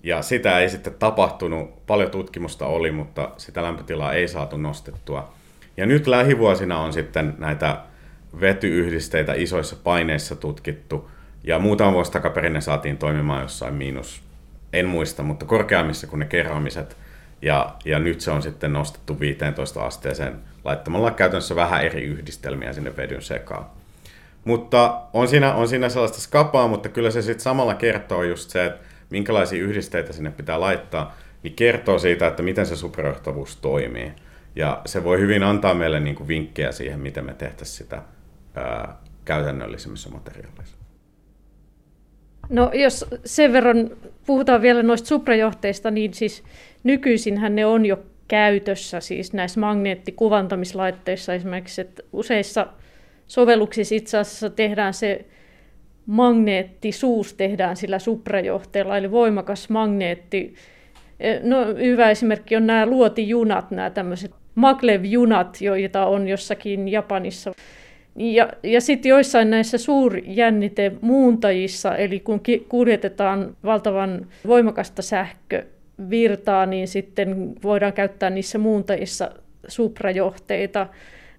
[0.02, 5.34] Ja sitä ei sitten tapahtunut, paljon tutkimusta oli, mutta sitä lämpötilaa ei saatu nostettua.
[5.76, 7.76] Ja nyt lähivuosina on sitten näitä
[8.40, 11.10] vetyyhdisteitä isoissa paineissa tutkittu,
[11.44, 14.22] ja muutama vuosi takaperin ne saatiin toimimaan jossain miinus,
[14.72, 16.96] en muista, mutta korkeammissa kuin ne kerromiset.
[17.42, 22.96] Ja, ja nyt se on sitten nostettu 15 asteeseen laittamalla käytännössä vähän eri yhdistelmiä sinne
[22.96, 23.66] vedyn sekaan.
[24.44, 28.64] Mutta on siinä, on siinä sellaista skapaa, mutta kyllä se sitten samalla kertoo just se,
[28.64, 34.12] että minkälaisia yhdisteitä sinne pitää laittaa, niin kertoo siitä, että miten se superjohtavuus toimii.
[34.56, 38.02] Ja se voi hyvin antaa meille niin kuin vinkkejä siihen, miten me tehtäisiin sitä
[38.54, 40.76] ää, käytännöllisemmissä materiaaleissa.
[42.48, 43.90] No jos sen verran
[44.26, 46.44] puhutaan vielä noista suprajohteista, niin siis
[46.84, 52.66] nykyisinhän ne on jo käytössä siis näissä magneettikuvantamislaitteissa esimerkiksi, että useissa
[53.26, 55.24] sovelluksissa itse asiassa tehdään se
[56.06, 60.54] magneettisuus tehdään sillä suprajohteella, eli voimakas magneetti.
[61.20, 67.52] E, no, hyvä esimerkki on nämä luotijunat, nämä tämmöiset maglev-junat, joita on jossakin Japanissa
[68.16, 75.02] ja, ja sitten joissain näissä suurjännite muuntajissa, eli kun kuljetetaan valtavan voimakasta
[76.02, 79.30] sähkövirtaa, niin sitten voidaan käyttää niissä muuntajissa
[79.68, 80.86] suprajohteita.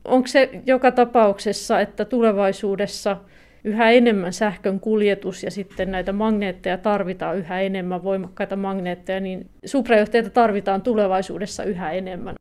[0.06, 3.18] Onko se joka tapauksessa, että tulevaisuudessa
[3.64, 10.30] yhä enemmän sähkön kuljetus ja sitten näitä magneetteja tarvitaan yhä enemmän, voimakkaita magneetteja, niin suprajohteita
[10.30, 12.36] tarvitaan tulevaisuudessa yhä enemmän?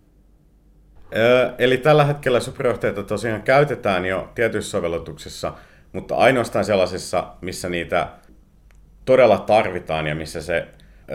[1.59, 5.53] Eli tällä hetkellä superjohteita tosiaan käytetään jo tietyissä sovellutuksissa,
[5.93, 8.09] mutta ainoastaan sellaisissa, missä niitä
[9.05, 10.67] todella tarvitaan ja missä se,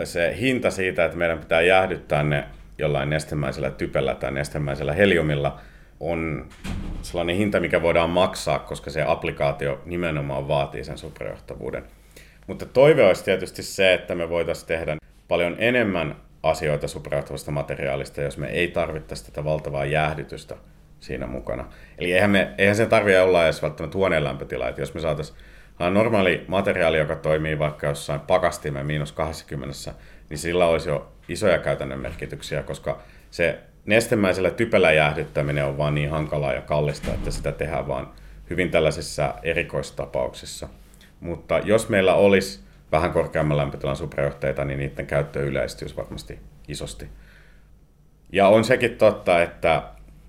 [0.04, 2.44] se hinta siitä, että meidän pitää jäähdyttää ne
[2.78, 5.60] jollain nestemäisellä typellä tai nestemäisellä heliumilla,
[6.00, 6.48] on
[7.02, 11.84] sellainen hinta, mikä voidaan maksaa, koska se applikaatio nimenomaan vaatii sen superjohtavuuden.
[12.46, 14.96] Mutta toive olisi tietysti se, että me voitaisiin tehdä
[15.28, 20.56] paljon enemmän asioita superjohtavasta materiaalista, jos me ei tarvittaisi tätä valtavaa jäähdytystä
[21.00, 21.64] siinä mukana.
[21.98, 25.38] Eli eihän, me, eihän se tarvitse olla edes välttämättä huoneen lämpötila, että jos me saataisiin
[25.78, 29.94] normaali materiaali, joka toimii vaikka jossain pakastimen miinus 20,
[30.30, 32.98] niin sillä olisi jo isoja käytännön merkityksiä, koska
[33.30, 38.08] se nestemäisellä typellä jäähdyttäminen on vaan niin hankalaa ja kallista, että sitä tehdään vaan
[38.50, 40.68] hyvin tällaisissa erikoistapauksissa.
[41.20, 42.60] Mutta jos meillä olisi
[42.92, 46.38] vähän korkeamman lämpötilan suprajohteita, niin niiden käyttö yleistyisi varmasti
[46.68, 47.08] isosti.
[48.32, 49.82] Ja on sekin totta, että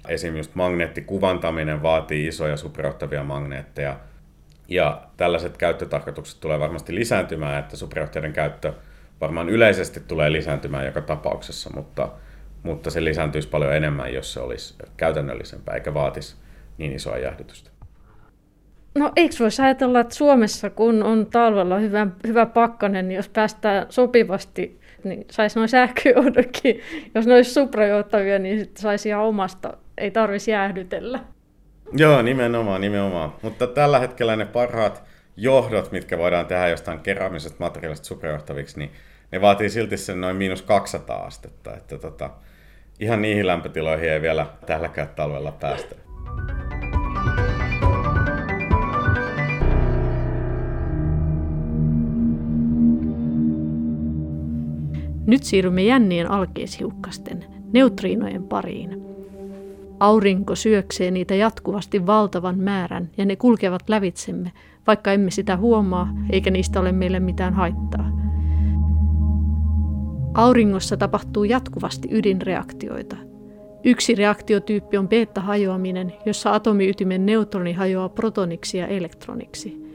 [0.08, 4.00] esimerkiksi magneettikuvantaminen vaatii isoja suprajohtavia magneetteja,
[4.70, 8.74] ja tällaiset käyttötarkoitukset tulee varmasti lisääntymään, että suprajohteiden käyttö
[9.22, 12.10] varmaan yleisesti tulee lisääntymään joka tapauksessa, mutta,
[12.64, 16.36] mutta se lisääntyisi paljon enemmän, jos se olisi käytännöllisempää eikä vaatisi
[16.78, 17.70] niin isoa jäähdytystä.
[18.96, 23.86] No eikö voisi ajatella, että Suomessa kun on talvella hyvä, hyvä pakkanen, niin jos päästään
[23.90, 26.82] sopivasti, niin saisi noin sähköjohdotkin,
[27.16, 31.20] jos ne olisi suprajohtavia, niin saisi ihan omasta, ei tarvitsisi jäähdytellä.
[31.94, 33.34] Joo, nimenomaan, nimenomaan.
[33.42, 35.04] Mutta tällä hetkellä ne parhaat
[35.38, 38.92] johdot, mitkä voidaan tehdä jostain keräämisestä materiaalista superjohtaviksi, niin
[39.32, 41.76] ne vaatii silti sen noin miinus 200 astetta.
[41.78, 42.30] Että tota,
[43.00, 45.96] ihan niihin lämpötiloihin ei vielä tälläkään talvella päästä.
[55.28, 59.02] Nyt siirrymme jännien alkeishiukkasten, neutriinojen pariin–
[60.00, 64.52] Aurinko syöksee niitä jatkuvasti valtavan määrän ja ne kulkevat lävitsemme,
[64.88, 68.12] vaikka emme sitä huomaa eikä niistä ole meille mitään haittaa.
[70.34, 73.16] Auringossa tapahtuu jatkuvasti ydinreaktioita.
[73.84, 79.90] Yksi reaktiotyyppi on beta-hajoaminen, jossa atomiytimen neutroni hajoaa protoniksi ja elektroniksi.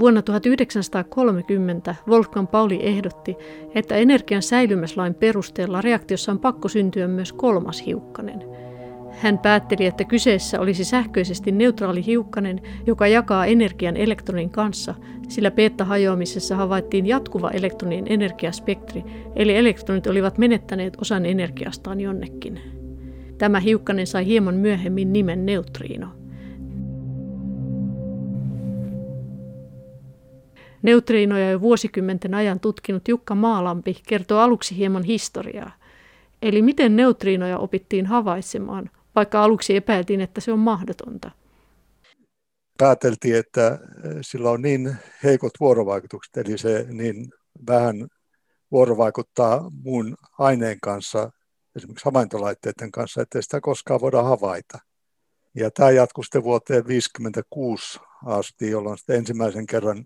[0.00, 3.36] Vuonna 1930 Wolfgang Pauli ehdotti,
[3.74, 8.44] että energian säilymäslain perusteella reaktiossa on pakko syntyä myös kolmas hiukkanen–
[9.18, 14.94] hän päätteli, että kyseessä olisi sähköisesti neutraali hiukkanen, joka jakaa energian elektronin kanssa,
[15.28, 19.04] sillä beta-hajoamisessa havaittiin jatkuva elektronin energiaspektri,
[19.36, 22.60] eli elektronit olivat menettäneet osan energiastaan jonnekin.
[23.38, 26.08] Tämä hiukkanen sai hieman myöhemmin nimen neutriino.
[30.82, 35.72] Neutriinoja jo vuosikymmenten ajan tutkinut Jukka Maalampi kertoo aluksi hieman historiaa.
[36.42, 41.30] Eli miten neutriinoja opittiin havaitsemaan, vaikka aluksi epäiltiin, että se on mahdotonta.
[42.78, 43.78] Pääteltiin, että
[44.20, 47.30] sillä on niin heikot vuorovaikutukset, eli se niin
[47.68, 48.06] vähän
[48.70, 51.30] vuorovaikuttaa muun aineen kanssa,
[51.76, 54.78] esimerkiksi havaintolaitteiden kanssa, ettei sitä koskaan voida havaita.
[55.54, 60.04] Ja tämä jatkuu sitten vuoteen 1956 asti, jolloin sitten ensimmäisen kerran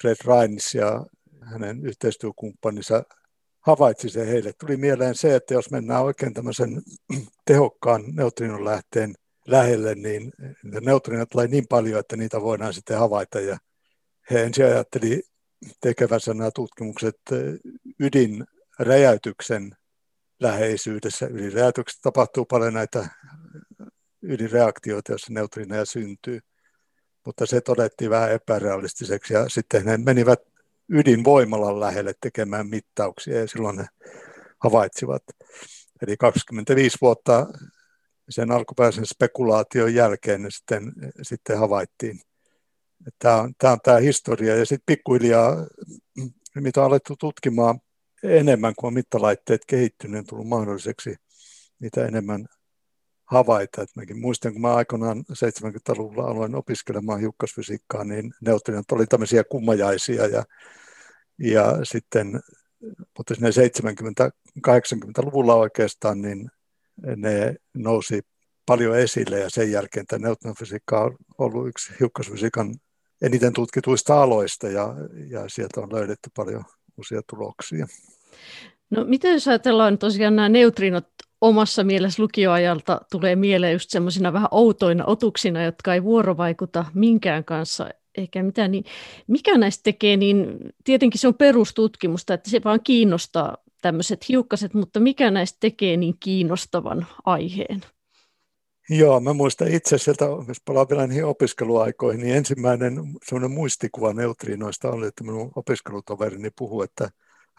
[0.00, 1.06] Fred Rainis ja
[1.42, 3.02] hänen yhteistyökumppaninsa
[3.60, 4.52] havaitsi se heille.
[4.60, 6.82] Tuli mieleen se, että jos mennään oikein tämmöisen
[7.44, 9.14] tehokkaan neutrinon lähteen
[9.46, 10.32] lähelle, niin
[10.80, 13.40] neutrinoita tulee niin paljon, että niitä voidaan sitten havaita.
[13.40, 13.58] Ja
[14.30, 15.22] he ensin ajatteli
[15.80, 17.20] tekevänsä nämä tutkimukset
[18.00, 19.76] ydinräjäytyksen
[20.40, 21.26] läheisyydessä.
[21.26, 23.08] Ydinräjäytyksessä tapahtuu paljon näitä
[24.22, 26.40] ydinreaktioita, joissa neutrineja syntyy.
[27.26, 30.40] Mutta se todettiin vähän epärealistiseksi ja sitten he menivät
[30.90, 33.86] ydinvoimalan lähelle tekemään mittauksia ja silloin ne
[34.58, 35.22] havaitsivat.
[36.02, 37.46] Eli 25 vuotta
[38.28, 42.20] sen alkuperäisen spekulaation jälkeen ne sitten, sitten havaittiin.
[43.18, 45.56] Tämä on, tämä on tämä historia ja sitten pikkuhiljaa,
[46.54, 47.80] mitä on alettu tutkimaan
[48.22, 51.14] enemmän kuin mittalaitteet kehittyneet, on tullut mahdolliseksi
[51.80, 52.46] niitä enemmän
[53.30, 53.82] havaita.
[53.82, 60.26] Et mäkin muistan, kun mä aikoinaan 70-luvulla aloin opiskelemaan hiukkasfysiikkaa, niin neutrinot oli tämmöisiä kummajaisia
[60.26, 60.44] ja
[61.42, 62.40] ja sitten,
[63.18, 66.50] mutta sinne 70-80-luvulla oikeastaan, niin
[67.16, 68.20] ne nousi
[68.66, 72.74] paljon esille ja sen jälkeen tämä neutronfysiikka on ollut yksi hiukkasfysiikan
[73.22, 74.94] eniten tutkituista aloista ja,
[75.30, 76.64] ja sieltä on löydetty paljon
[76.98, 77.86] uusia tuloksia.
[78.90, 81.08] No miten jos ajatellaan tosiaan nämä neutrinot
[81.40, 87.88] omassa mielessä lukioajalta tulee mieleen just semmoisina vähän outoina otuksina, jotka ei vuorovaikuta minkään kanssa
[88.16, 88.84] eikä mitään, niin
[89.26, 95.00] mikä näistä tekee, niin tietenkin se on perustutkimusta, että se vaan kiinnostaa tämmöiset hiukkaset, mutta
[95.00, 97.80] mikä näistä tekee niin kiinnostavan aiheen?
[98.90, 104.90] Joo, mä muistan itse sieltä, jos palaan vielä niihin opiskeluaikoihin, niin ensimmäinen semmoinen muistikuva neutriinoista
[104.90, 107.10] oli, että minun opiskelutoverini puhui, että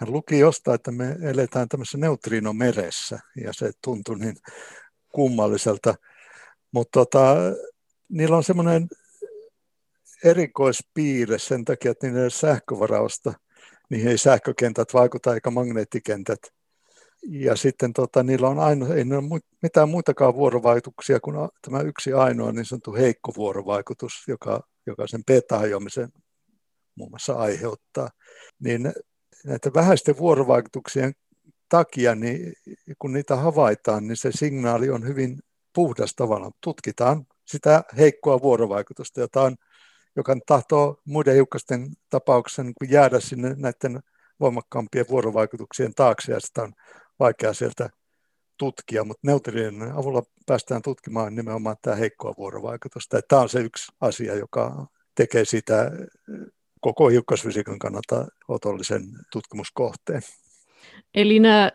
[0.01, 4.35] hän luki jostain, että me eletään tämmöisessä neutriinomeressä, ja se tuntui niin
[5.09, 5.95] kummalliselta.
[6.71, 7.35] Mutta tota,
[8.09, 8.87] niillä on semmoinen
[10.23, 13.33] erikoispiirre sen takia, että niiden sähkövarausta,
[13.89, 16.39] niihin ei sähkökentät vaikuta eikä magneettikentät.
[17.29, 22.51] Ja sitten tota, niillä on aino, ei ole mitään muitakaan vuorovaikutuksia kuin tämä yksi ainoa
[22.51, 26.09] niin sanottu heikko vuorovaikutus, joka, joka sen beta-hajoamisen
[26.95, 28.09] muun muassa aiheuttaa.
[28.59, 28.93] Niin
[29.45, 31.13] näiden vähäisten vuorovaikutuksien
[31.69, 32.53] takia, niin
[32.99, 35.39] kun niitä havaitaan, niin se signaali on hyvin
[35.73, 36.51] puhdas tavallaan.
[36.61, 39.55] Tutkitaan sitä heikkoa vuorovaikutusta, jota on
[40.15, 43.99] joka tahtoo muiden hiukkasten tapauksessa niin jäädä sinne näiden
[44.39, 46.73] voimakkaampien vuorovaikutuksien taakse ja sitä on
[47.19, 47.89] vaikea sieltä
[48.57, 53.21] tutkia, mutta neutrinen avulla päästään tutkimaan nimenomaan tämä heikkoa vuorovaikutusta.
[53.27, 55.91] Tämä on se yksi asia, joka tekee sitä
[56.81, 60.21] koko hiukkasfysiikan kannalta otollisen tutkimuskohteen.
[61.15, 61.71] Eli nämä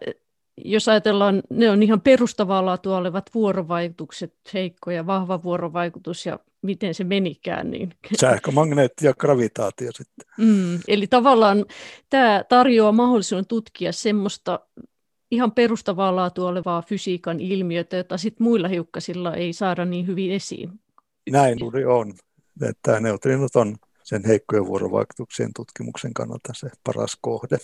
[0.64, 6.95] jos ajatellaan, ne on ihan perustavaa laatua olevat vuorovaikutukset, heikko ja vahva vuorovaikutus ja miten
[6.95, 7.71] se menikään.
[7.71, 7.92] Niin.
[8.21, 10.27] Sähkömagneetti ja gravitaatio sitten.
[10.38, 11.64] Mm, eli tavallaan
[12.11, 14.61] tämä tarjoaa mahdollisuuden tutkia semmoista
[15.31, 20.71] ihan perustavaa laatua olevaa fysiikan ilmiötä, jota sitten muilla hiukkasilla ei saada niin hyvin esiin.
[21.31, 22.14] Näin juuri on.
[22.69, 27.59] Että neutrinot on sen heikkojen vuorovaikutuksien tutkimuksen kannalta se paras kohde.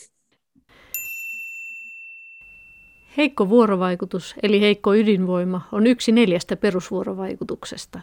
[3.16, 8.00] Heikko vuorovaikutus, eli heikko ydinvoima, on yksi neljästä perusvuorovaikutuksesta.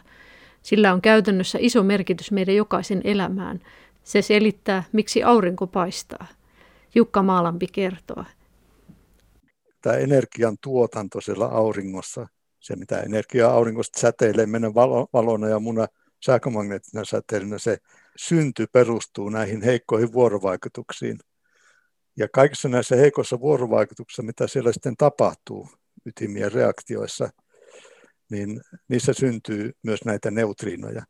[0.62, 3.60] Sillä on käytännössä iso merkitys meidän jokaisen elämään.
[4.04, 6.26] Se selittää, miksi aurinko paistaa.
[6.94, 8.24] Jukka Maalampi kertoo.
[9.82, 12.26] tämä energian tuotanto siellä auringossa,
[12.60, 14.74] se mitä energiaa auringosta säteilee mennä
[15.12, 15.86] valona ja muna
[16.24, 17.78] sähkömagneettisena säteilinä, se
[18.28, 21.18] synty perustuu näihin heikkoihin vuorovaikutuksiin.
[22.16, 25.68] Ja kaikissa näissä heikoissa vuorovaikutuksissa, mitä siellä sitten tapahtuu
[26.06, 27.30] ytimien reaktioissa,
[28.30, 31.02] niin niissä syntyy myös näitä neutriinoja.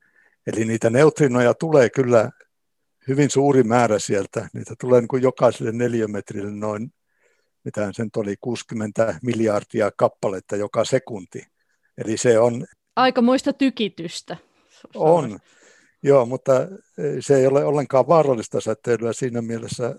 [0.47, 2.31] Eli niitä neutriinoja tulee kyllä
[3.09, 4.49] hyvin suuri määrä sieltä.
[4.53, 6.93] Niitä tulee niin kuin jokaiselle neliömetrille noin,
[7.65, 11.47] mitä sen oli, 60 miljardia kappaletta joka sekunti.
[12.05, 12.67] Eli se on...
[12.97, 14.37] Aikamoista tykitystä.
[14.95, 15.39] On,
[16.03, 16.53] joo, mutta
[17.21, 19.97] se ei ole ollenkaan vaarallista säteilyä siinä mielessä,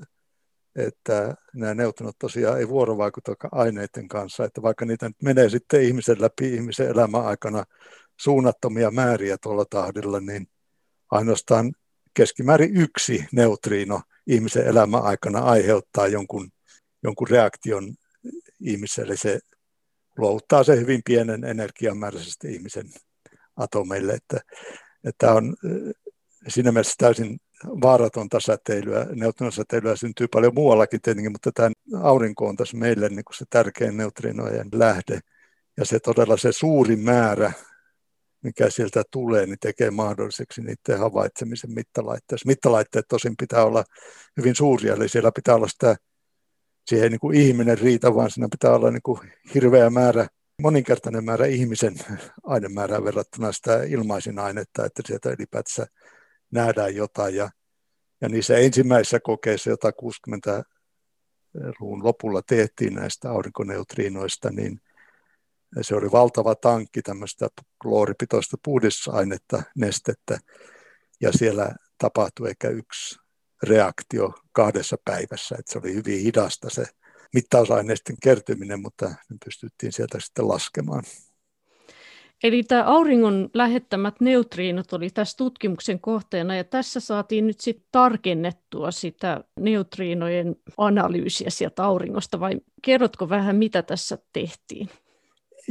[0.75, 6.21] että nämä neutronot tosiaan ei vuorovaikuta aineiden kanssa, että vaikka niitä nyt menee sitten ihmisen
[6.21, 7.63] läpi ihmisen elämän aikana
[8.19, 10.47] suunnattomia määriä tuolla tahdilla, niin
[11.11, 11.73] ainoastaan
[12.13, 16.49] keskimäärin yksi neutriino ihmisen elämän aikana aiheuttaa jonkun,
[17.03, 17.93] jonkun reaktion
[18.59, 19.17] ihmiselle.
[19.17, 19.39] Se
[20.17, 22.85] luovuttaa se hyvin pienen energiamääräisesti ihmisen
[23.55, 24.39] atomeille, että,
[25.03, 25.55] että on
[26.47, 29.07] siinä mielessä täysin vaaratonta säteilyä.
[29.15, 33.97] Neutrinosäteilyä syntyy paljon muuallakin tietenkin, mutta tämä aurinko on tässä meille niin kuin se tärkein
[33.97, 35.19] neutrinojen lähde.
[35.77, 37.51] Ja se todella se suuri määrä,
[38.43, 42.47] mikä sieltä tulee, niin tekee mahdolliseksi niiden havaitsemisen mittalaitteessa.
[42.47, 43.83] Mittalaitteet tosin pitää olla
[44.37, 45.95] hyvin suuria, eli siellä pitää olla sitä,
[46.85, 49.19] siihen ei niin kuin ihminen riitä, vaan siinä pitää olla niin kuin
[49.53, 50.27] hirveä määrä,
[50.61, 51.95] moninkertainen määrä ihmisen
[52.43, 55.87] ainemäärää verrattuna sitä ilmaisin ainetta, että sieltä ylipäätänsä
[56.51, 57.35] nähdään jotain.
[57.35, 57.49] Ja,
[58.21, 64.81] ja niissä ensimmäisissä kokeissa, joita 60-luvun lopulla tehtiin näistä aurinkoneutriinoista, niin
[65.81, 67.47] se oli valtava tankki tämmöistä
[67.81, 70.37] klooripitoista puhdistusainetta, nestettä,
[71.21, 73.19] ja siellä tapahtui ehkä yksi
[73.63, 76.85] reaktio kahdessa päivässä, että se oli hyvin hidasta se
[77.33, 81.03] mittausaineisten kertyminen, mutta ne pystyttiin sieltä sitten laskemaan.
[82.43, 88.91] Eli tämä auringon lähettämät neutriinot oli tässä tutkimuksen kohteena ja tässä saatiin nyt sitten tarkennettua
[88.91, 94.89] sitä neutriinojen analyysiä sieltä auringosta vai kerrotko vähän mitä tässä tehtiin?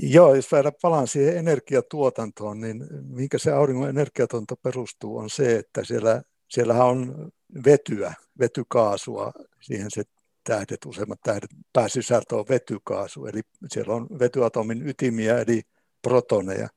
[0.02, 5.84] Joo, jos vielä palaan siihen energiatuotantoon, niin minkä se auringon energiatuotanto perustuu on se, että
[5.84, 7.30] siellä, siellähän on
[7.64, 10.02] vetyä, vetykaasua, siihen se
[10.44, 15.62] tähdet, useimmat tähdet, pääsisältö on vetykaasu, eli siellä on vetyatomin ytimiä, eli
[16.02, 16.68] protoneja.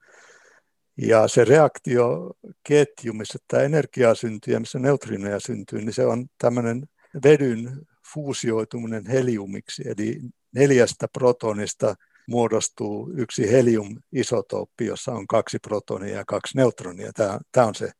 [0.97, 6.85] Ja se reaktioketju, missä tämä energia syntyy ja missä neutriinoja syntyy, niin se on tämmöinen
[7.23, 7.81] vedyn
[8.13, 10.19] fuusioituminen heliumiksi, eli
[10.55, 11.95] neljästä protonista
[12.27, 17.13] muodostuu yksi helium-isotooppi, jossa on kaksi protonia ja kaksi neutronia.
[17.13, 17.91] Tämä, tämä on se,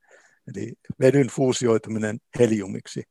[0.47, 3.03] eli vedyn fuusioituminen heliumiksi.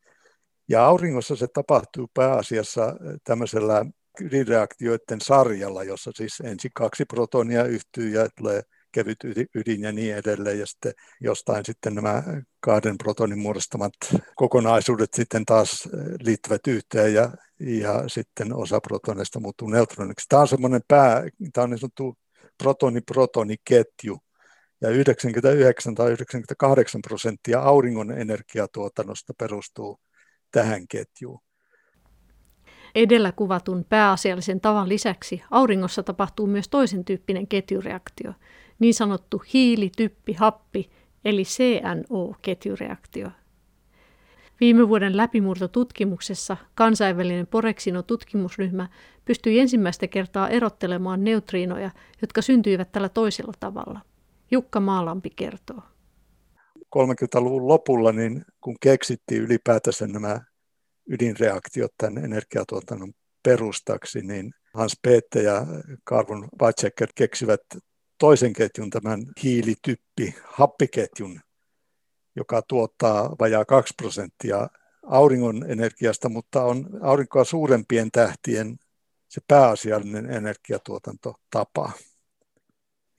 [0.69, 3.85] Ja auringossa se tapahtuu pääasiassa tämmöisellä
[4.21, 9.19] ydinreaktioiden sarjalla, jossa siis ensin kaksi protonia yhtyy ja tulee kevyt
[9.55, 12.23] ydin ja niin edelleen, ja sitten jostain sitten nämä
[12.61, 13.93] kahden protonin muodostamat
[14.35, 15.89] kokonaisuudet sitten taas
[16.21, 20.27] liittyvät yhteen ja, ja sitten osa protoneista muuttuu neutroniksi.
[20.29, 21.23] Tämä on semmoinen pää,
[21.53, 22.19] tämä on niin sanottu
[22.63, 24.19] protoni-protoni-ketju,
[24.81, 29.99] ja 99 tai 98 prosenttia auringon energiatuotannosta perustuu
[30.53, 31.41] tähän ketjuun.
[32.95, 38.33] Edellä kuvatun pääasiallisen tavan lisäksi auringossa tapahtuu myös toisen tyyppinen ketjureaktio,
[38.79, 40.91] niin sanottu hiili-typpi-happi
[41.25, 43.31] eli CNO-ketjureaktio.
[44.61, 48.89] Viime vuoden läpimurtotutkimuksessa kansainvälinen Poreksino-tutkimusryhmä
[49.25, 51.91] pystyi ensimmäistä kertaa erottelemaan neutriinoja,
[52.23, 54.01] jotka syntyivät tällä toisella tavalla.
[54.51, 55.83] Jukka Maalampi kertoo.
[56.97, 60.41] 30-luvun lopulla, niin kun keksittiin ylipäätänsä nämä
[61.09, 65.67] ydinreaktiot tämän energiatuotannon perustaksi, niin Hans Peette ja
[66.09, 67.61] Carvon Weizsäcker keksivät
[68.19, 71.41] toisen ketjun, tämän hiilityppi happiketjun,
[72.37, 74.69] joka tuottaa vajaa 2 prosenttia
[75.07, 78.77] auringon energiasta, mutta on aurinkoa suurempien tähtien
[79.29, 81.93] se pääasiallinen energiatuotantotapa.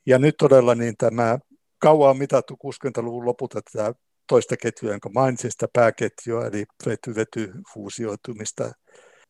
[0.05, 1.39] Ja nyt todella niin tämä
[1.84, 3.93] kauan mitattu 60-luvun lopulta tätä
[4.27, 8.71] toista ketjua, jonka mainitsin sitä pääketjua, eli vety-vety-fuusioitumista,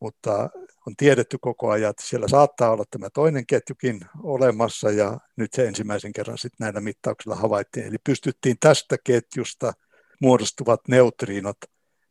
[0.02, 0.50] mutta
[0.88, 5.68] on tiedetty koko ajan, että siellä saattaa olla tämä toinen ketjukin olemassa, ja nyt se
[5.68, 7.86] ensimmäisen kerran sitten näillä mittauksilla havaittiin.
[7.86, 9.74] Eli pystyttiin tästä ketjusta
[10.22, 11.58] muodostuvat neutriinot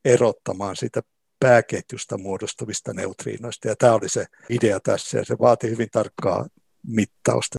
[0.05, 1.01] erottamaan sitä
[1.41, 6.47] pääketjusta muodostuvista neutriinoista, ja tämä oli se idea tässä, ja se vaati hyvin tarkkaa
[6.87, 7.57] mittausta.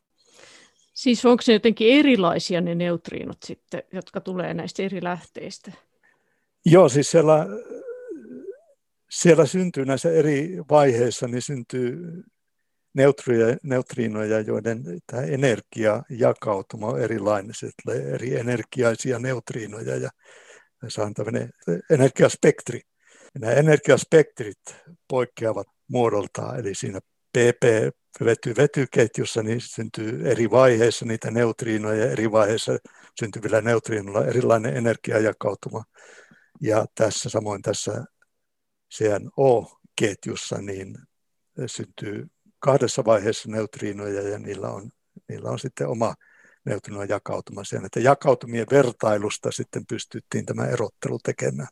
[0.94, 5.72] Siis onko se jotenkin erilaisia ne neutriinot sitten, jotka tulee näistä eri lähteistä?
[6.66, 7.46] Joo, siis siellä,
[9.10, 11.98] siellä syntyy näissä eri vaiheissa, niin syntyy
[13.62, 17.54] neutriinoja, joiden tämä energiajakautuma on erilainen.
[17.54, 20.10] Se tulee eri energiaisia neutriinoja ja
[20.88, 21.50] se on tämmöinen
[21.90, 22.80] energiaspektri.
[23.34, 24.76] Ja nämä energiaspektrit
[25.08, 27.00] poikkeavat muodoltaan, eli siinä
[27.38, 32.78] PP-vety-vetyketjussa niin syntyy eri vaiheissa niitä neutriinoja ja eri vaiheissa
[33.20, 35.84] syntyvillä neutriinoilla erilainen energiajakautuma.
[36.60, 38.04] Ja tässä samoin tässä
[38.94, 40.98] CNO-ketjussa niin
[41.66, 42.26] syntyy
[42.58, 44.90] kahdessa vaiheessa neutriinoja ja niillä on,
[45.28, 46.14] niillä on sitten oma
[46.64, 47.86] neutrinon jakautuma siellä.
[47.86, 51.68] Että jakautumien vertailusta sitten pystyttiin tämä erottelu tekemään.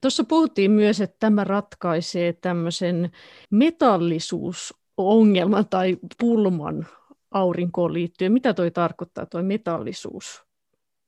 [0.00, 3.10] Tuossa puhuttiin myös, että tämä ratkaisee tämmöisen
[3.50, 6.86] metallisuusongelman tai pulman
[7.30, 8.32] aurinkoon liittyen.
[8.32, 10.42] Mitä toi tarkoittaa, tuo metallisuus?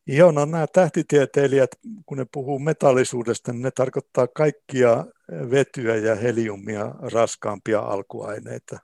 [0.07, 1.71] Joo, no nämä tähtitieteilijät,
[2.07, 5.05] kun ne puhuu metallisuudesta, niin ne tarkoittaa kaikkia
[5.51, 8.79] vetyä ja heliumia raskaampia alkuaineita.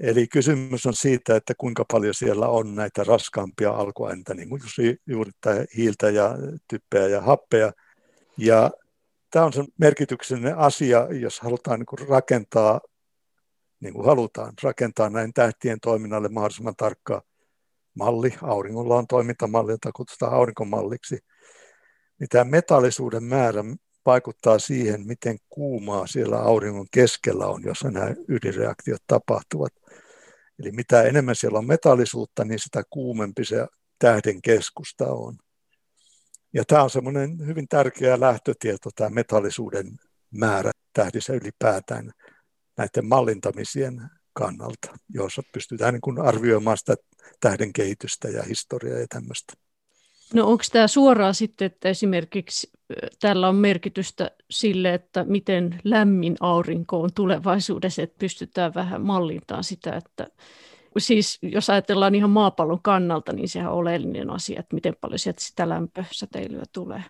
[0.00, 4.60] Eli kysymys on siitä, että kuinka paljon siellä on näitä raskaampia alkuaineita, niin kuin
[5.06, 5.30] juuri
[5.76, 6.34] hiiltä ja
[6.68, 7.72] typpeä ja happea.
[8.38, 8.70] Ja
[9.34, 12.80] tämä on se merkityksellinen asia, jos halutaan niin rakentaa,
[13.80, 17.22] niin kuin halutaan, rakentaa näin tähtien toiminnalle mahdollisimman tarkkaa
[17.94, 18.34] malli.
[18.42, 21.18] Auringolla on toimintamalli, jota kutsutaan aurinkomalliksi.
[22.20, 23.64] Niin tämä metallisuuden määrä
[24.06, 29.72] vaikuttaa siihen, miten kuumaa siellä auringon keskellä on, jossa nämä ydinreaktiot tapahtuvat.
[30.58, 33.66] Eli mitä enemmän siellä on metallisuutta, niin sitä kuumempi se
[33.98, 35.36] tähden keskusta on.
[36.54, 39.86] Ja tämä on semmoinen hyvin tärkeä lähtötieto, tämä metallisuuden
[40.30, 42.12] määrä tähdissä ylipäätään
[42.76, 44.02] näiden mallintamisien
[44.32, 46.94] kannalta, jossa pystytään niin kuin arvioimaan sitä
[47.40, 49.52] tähden kehitystä ja historiaa ja tämmöistä.
[50.34, 52.70] No onko tämä suoraan sitten, että esimerkiksi
[53.20, 59.96] tällä on merkitystä sille, että miten lämmin aurinko on tulevaisuudessa, että pystytään vähän mallintaan sitä,
[59.96, 60.26] että
[61.00, 65.42] siis jos ajatellaan ihan maapallon kannalta, niin sehän on oleellinen asia, että miten paljon sieltä
[65.42, 67.04] sitä lämpösäteilyä tulee.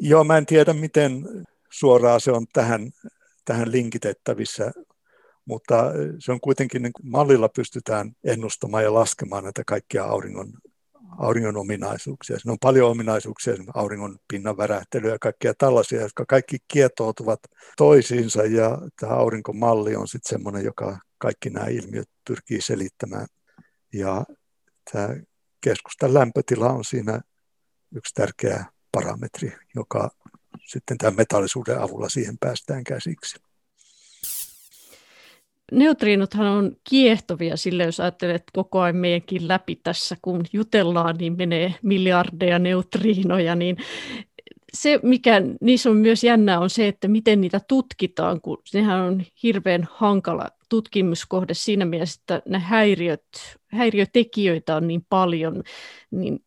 [0.00, 1.24] Joo, mä en tiedä, miten
[1.70, 2.90] suoraan se on tähän,
[3.44, 4.72] tähän linkitettävissä,
[5.44, 10.52] mutta se on kuitenkin, niin mallilla pystytään ennustamaan ja laskemaan näitä kaikkia auringon,
[11.18, 12.38] auringon ominaisuuksia.
[12.38, 17.40] Siinä on paljon ominaisuuksia, auringon pinnan värähtelyä ja kaikkia tällaisia, jotka kaikki kietoutuvat
[17.76, 23.26] toisiinsa ja tämä aurinkomalli on sitten semmoinen, joka kaikki nämä ilmiöt pyrkii selittämään.
[23.92, 24.24] Ja
[24.92, 25.08] tämä
[25.60, 27.20] keskustan lämpötila on siinä
[27.94, 30.10] yksi tärkeä parametri, joka
[30.66, 33.36] sitten tämän metallisuuden avulla siihen päästään käsiksi.
[35.72, 41.74] Neutriinothan on kiehtovia sille, jos ajattelet koko ajan meidänkin läpi tässä, kun jutellaan, niin menee
[41.82, 43.76] miljardeja neutriinoja, niin
[44.76, 49.22] se, mikä niissä on myös jännää, on se, että miten niitä tutkitaan, kun nehän on
[49.42, 53.24] hirveän hankala tutkimuskohde siinä mielessä, että ne häiriöt,
[53.72, 55.62] häiriötekijöitä on niin paljon,
[56.10, 56.40] niin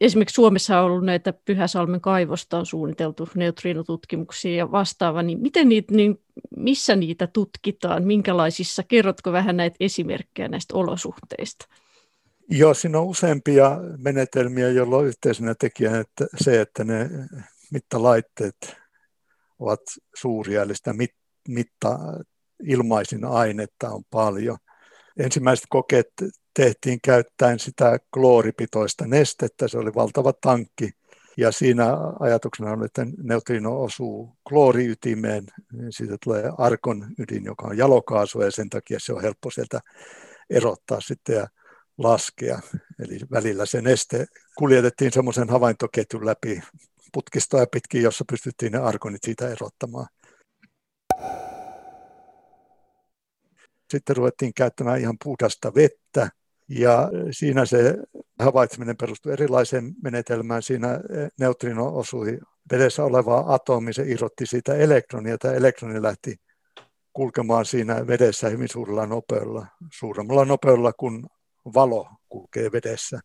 [0.00, 5.94] esimerkiksi Suomessa on ollut näitä Pyhäsalmen kaivosta on suunniteltu neutriinotutkimuksia ja vastaava, niin miten niitä,
[5.94, 6.22] niin
[6.56, 11.66] missä niitä tutkitaan, minkälaisissa, kerrotko vähän näitä esimerkkejä näistä olosuhteista?
[12.50, 17.10] Joo, siinä on useampia menetelmiä, joilla on yhteisenä tekijänä että se, että ne
[17.72, 18.76] mittalaitteet
[19.58, 19.80] ovat
[20.16, 21.10] suuria, eli sitä mit,
[21.48, 21.98] mitta,
[22.62, 24.58] ilmaisin ainetta on paljon.
[25.18, 26.08] Ensimmäiset kokeet
[26.54, 30.90] tehtiin käyttäen sitä klooripitoista nestettä, se oli valtava tankki,
[31.36, 37.78] ja siinä ajatuksena on, että neutrino osuu klooriytimeen, niin siitä tulee arkon ydin, joka on
[37.78, 39.80] jalokaasu, ja sen takia se on helppo sieltä
[40.50, 41.46] erottaa sitten ja
[41.98, 42.60] laskea.
[42.98, 44.26] Eli välillä se neste
[44.58, 46.62] kuljetettiin semmoisen havaintoketjun läpi
[47.12, 50.06] putkistoa pitkin, jossa pystyttiin ne arkonit siitä erottamaan.
[53.90, 56.30] Sitten ruvettiin käyttämään ihan puhdasta vettä
[56.68, 57.96] ja siinä se
[58.40, 60.62] havaitseminen perustui erilaiseen menetelmään.
[60.62, 61.00] Siinä
[61.40, 62.38] neutrino osui
[62.72, 65.38] vedessä olevaa atomi, se irrotti siitä elektronia.
[65.38, 66.36] Tämä elektroni lähti
[67.12, 71.26] kulkemaan siinä vedessä hyvin suurella nopeudella, suuremmalla nopeudella kuin
[71.74, 73.20] valo kulkee vedessä.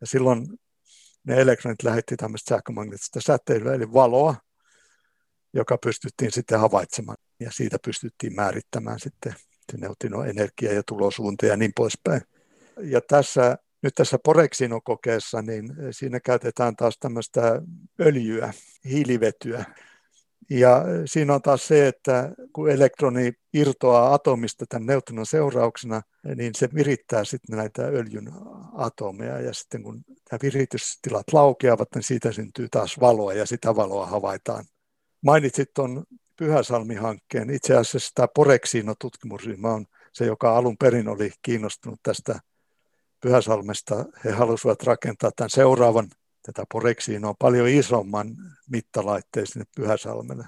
[0.00, 0.46] Ja silloin
[1.24, 4.34] ne elektronit lähetti tämmöistä sähkömagneettista säteilyä, eli valoa,
[5.52, 7.16] joka pystyttiin sitten havaitsemaan.
[7.40, 9.34] Ja siitä pystyttiin määrittämään sitten
[9.76, 12.22] neutrinoenergia ja tulosuunta ja niin poispäin.
[12.82, 17.62] Ja tässä, nyt tässä Poreksino-kokeessa, niin siinä käytetään taas tämmöistä
[18.00, 18.52] öljyä,
[18.84, 19.64] hiilivetyä.
[20.50, 26.02] Ja siinä on taas se, että kun elektroni irtoaa atomista tämän neutrinon seurauksena,
[26.36, 28.32] niin se virittää sitten näitä öljyn
[28.72, 29.40] atomeja.
[29.40, 34.64] Ja sitten kun nämä viritystilat laukeavat, niin siitä syntyy taas valoa ja sitä valoa havaitaan.
[35.22, 36.04] Mainitsit tuon
[36.36, 37.50] Pyhäsalmi-hankkeen.
[37.50, 42.40] Itse asiassa tämä Poreksino-tutkimusryhmä on se, joka alun perin oli kiinnostunut tästä
[43.20, 46.08] Pyhäsalmesta, he halusivat rakentaa tämän seuraavan
[46.42, 48.36] tätä Poreksiinoa paljon isomman
[48.70, 50.44] mittalaitteen sinne Pyhäsalmelle.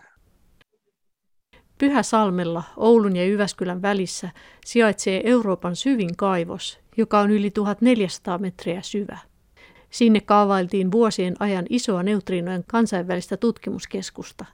[1.79, 4.31] Pyhäsalmella Oulun ja Jyväskylän välissä
[4.65, 9.19] sijaitsee Euroopan syvin kaivos, joka on yli 1400 metriä syvä.
[9.91, 14.45] Sinne kaavailtiin vuosien ajan isoa neutriinojen kansainvälistä tutkimuskeskusta.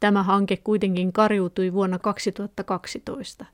[0.00, 3.44] Tämä hanke kuitenkin kariutui vuonna 2012.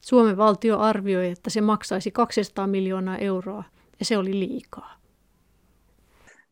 [0.00, 3.64] Suomen valtio arvioi, että se maksaisi 200 miljoonaa euroa,
[3.98, 4.99] ja se oli liikaa.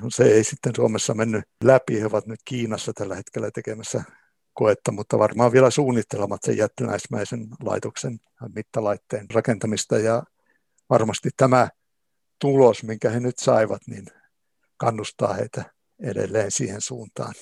[0.09, 2.01] Se ei sitten Suomessa mennyt läpi.
[2.01, 4.05] He ovat nyt Kiinassa tällä hetkellä tekemässä
[4.53, 8.19] koetta, mutta varmaan vielä suunnittelemat sen jättiläismäisen laitoksen
[8.55, 9.99] mittalaitteen rakentamista.
[9.99, 10.23] Ja
[10.91, 11.69] varmasti tämä
[12.39, 14.07] tulos, minkä he nyt saivat, niin
[14.77, 15.65] kannustaa heitä
[16.03, 17.35] edelleen siihen suuntaan.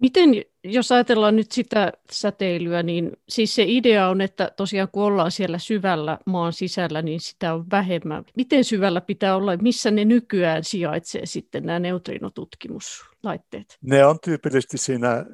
[0.00, 0.30] Miten,
[0.64, 5.58] jos ajatellaan nyt sitä säteilyä, niin siis se idea on, että tosiaan kun ollaan siellä
[5.58, 8.24] syvällä maan sisällä, niin sitä on vähemmän.
[8.36, 13.78] Miten syvällä pitää olla, missä ne nykyään sijaitsee sitten nämä neutriinotutkimuslaitteet?
[13.82, 15.24] Ne on tyypillisesti siinä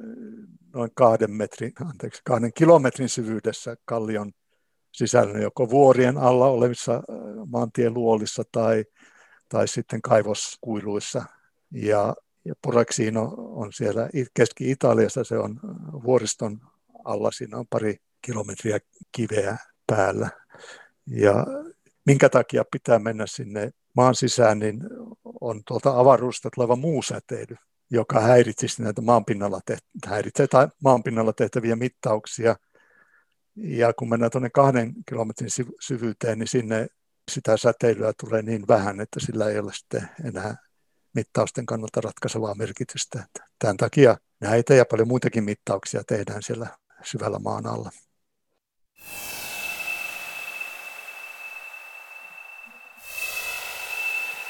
[0.73, 4.31] noin kahden, metrin, anteeksi, kahden kilometrin syvyydessä kallion
[4.91, 7.01] sisällä, joko vuorien alla olevissa äh,
[7.47, 8.85] maantieluolissa tai,
[9.49, 11.25] tai sitten kaivoskuiluissa.
[11.71, 12.15] Ja
[12.45, 15.59] ja Poraksino on siellä Keski-Italiassa, se on
[16.03, 16.61] vuoriston
[17.05, 18.79] alla, siinä on pari kilometriä
[19.11, 20.29] kiveä päällä.
[21.07, 21.45] Ja
[22.05, 24.83] minkä takia pitää mennä sinne maan sisään, niin
[25.41, 27.55] on tuolta avaruudesta tuleva muu säteily,
[27.91, 29.61] joka häiritsisi näitä maanpinnalla,
[30.05, 30.47] häiritsee
[30.83, 32.55] maanpinnalla tehtäviä mittauksia.
[33.55, 35.49] Ja kun mennään tuonne kahden kilometrin
[35.81, 36.87] syvyyteen, niin sinne
[37.31, 40.70] sitä säteilyä tulee niin vähän, että sillä ei ole sitten enää
[41.15, 43.23] mittausten kannalta ratkaisevaa merkitystä.
[43.59, 46.67] Tämän takia näitä ja paljon muitakin mittauksia tehdään siellä
[47.03, 47.91] syvällä maan alla.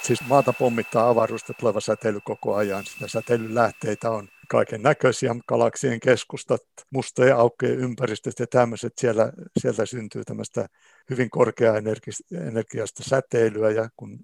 [0.04, 2.86] Siis maata pommittaa avaruudesta tuleva säteily koko ajan.
[2.86, 6.62] Sitä säteilylähteitä on kaiken näköisiä, galaksien keskustat,
[6.94, 8.94] mustojen aukkojen ympäristöt ja tämmöiset.
[8.98, 10.68] Siellä, sieltä syntyy tämmöistä
[11.10, 14.20] hyvin korkeaenergiasta säteilyä ja kun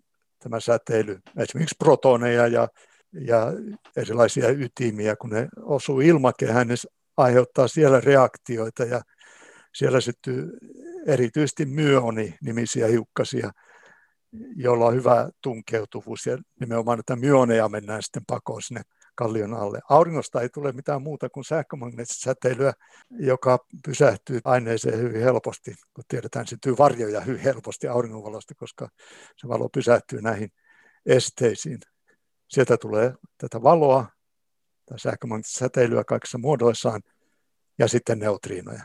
[0.49, 2.67] tämä säteily, esimerkiksi protoneja ja,
[3.11, 3.53] ja
[3.95, 6.77] erilaisia ytimiä, kun ne osuu ilmakehään, niin
[7.17, 9.01] aiheuttaa siellä reaktioita ja
[9.73, 10.57] siellä syttyy
[11.07, 13.51] erityisesti myoni-nimisiä hiukkasia,
[14.55, 18.81] joilla on hyvä tunkeutuvuus ja nimenomaan näitä myoneja mennään sitten pakoon sinne
[19.17, 19.79] kallion alle.
[19.89, 22.73] Auringosta ei tule mitään muuta kuin sähkömagneettista säteilyä,
[23.19, 25.75] joka pysähtyy aineeseen hyvin helposti.
[25.93, 28.89] Kun tiedetään, syntyy varjoja hyvin helposti auringonvalosta, koska
[29.37, 30.49] se valo pysähtyy näihin
[31.05, 31.79] esteisiin.
[32.47, 34.05] Sieltä tulee tätä valoa,
[34.85, 37.01] tai sähkömagneettista säteilyä kaikissa muodoissaan,
[37.79, 38.83] ja sitten neutriinoja.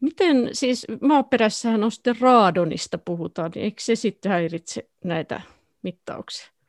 [0.00, 5.40] Miten siis maaperässähän on sitten raadonista puhutaan, niin eikö se sitten häiritse näitä
[5.82, 6.59] mittauksia?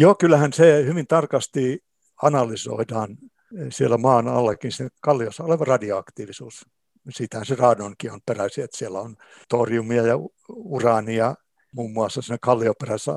[0.00, 1.84] Joo, kyllähän se hyvin tarkasti
[2.22, 3.16] analysoidaan
[3.70, 6.66] siellä maan allakin se kalliossa oleva radioaktiivisuus.
[7.10, 9.16] Siitähän se radonkin on peräisin, että siellä on
[9.48, 10.14] toriumia ja
[10.48, 11.34] uraania
[11.72, 13.12] muun muassa siinä kallioperässä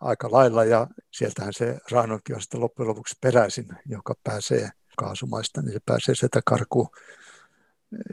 [0.00, 5.72] aika lailla ja sieltähän se radonkin on sitten loppujen lopuksi peräisin, joka pääsee kaasumaista, niin
[5.72, 6.88] se pääsee sieltä karkuun.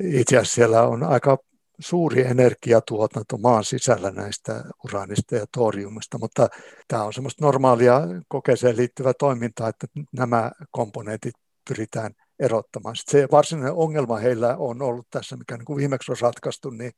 [0.01, 1.38] Itse asiassa siellä on aika
[1.80, 6.48] suuri energiatuotanto maan sisällä näistä uraanista ja toriumista, mutta
[6.88, 11.34] tämä on semmoista normaalia kokeeseen liittyvää toimintaa, että nämä komponentit
[11.70, 12.96] pyritään erottamaan.
[12.96, 16.92] Sitten se varsinainen ongelma heillä on ollut tässä, mikä niin kuin viimeksi on ratkaistu, niin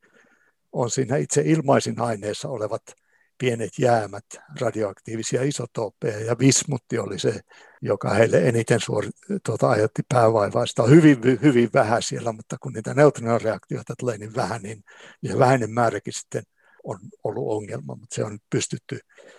[0.72, 2.82] on siinä itse ilmaisin aineessa olevat
[3.38, 4.24] pienet jäämät,
[4.60, 7.40] radioaktiivisia isotooppeja, ja vismutti oli se,
[7.82, 9.10] joka heille eniten suori,
[9.46, 10.66] tuota, aiheutti päävaivaa.
[10.66, 14.84] Sitä on hyvin, hyvin vähän siellä, mutta kun niitä neutrinoreaktioita tulee niin vähän, niin,
[15.22, 16.42] niin se vähäinen määräkin sitten
[16.84, 18.98] on ollut ongelma, mutta se on pystytty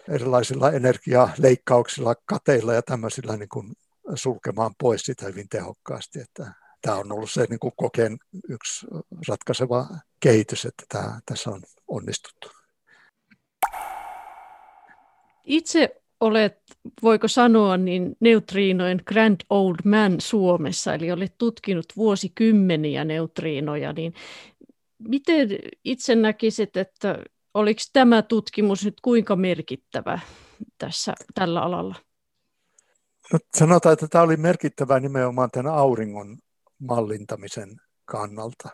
[0.10, 3.74] erilaisilla energialeikkauksilla, kateilla ja tämmöisillä niin kuin
[4.16, 6.20] sulkemaan pois sitä hyvin tehokkaasti.
[6.20, 8.18] Että tämä on ollut se niin kuin kokeen
[8.50, 8.88] yksi
[9.28, 9.88] ratkaiseva
[10.20, 12.52] kehitys, että tämä, tässä on onnistuttu.
[15.44, 16.58] Itse olet,
[17.04, 24.14] voiko sanoa, niin neutriinojen grand old man Suomessa, eli olet tutkinut vuosikymmeniä neutriinoja, niin
[25.00, 25.50] miten
[25.84, 30.20] itse näkisit, että oliko tämä tutkimus nyt kuinka merkittävä
[30.78, 31.96] tässä tällä alalla?
[33.34, 36.38] No, sanotaan, että tämä oli merkittävä nimenomaan tämän auringon
[36.80, 38.70] mallintamisen kannalta.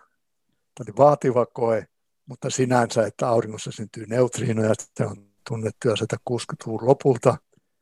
[0.75, 1.85] Tämä oli vaativa koe,
[2.25, 5.93] mutta sinänsä, että auringossa syntyy neutriinoja, se on tunnettu jo
[6.29, 7.37] 60-luvun lopulta.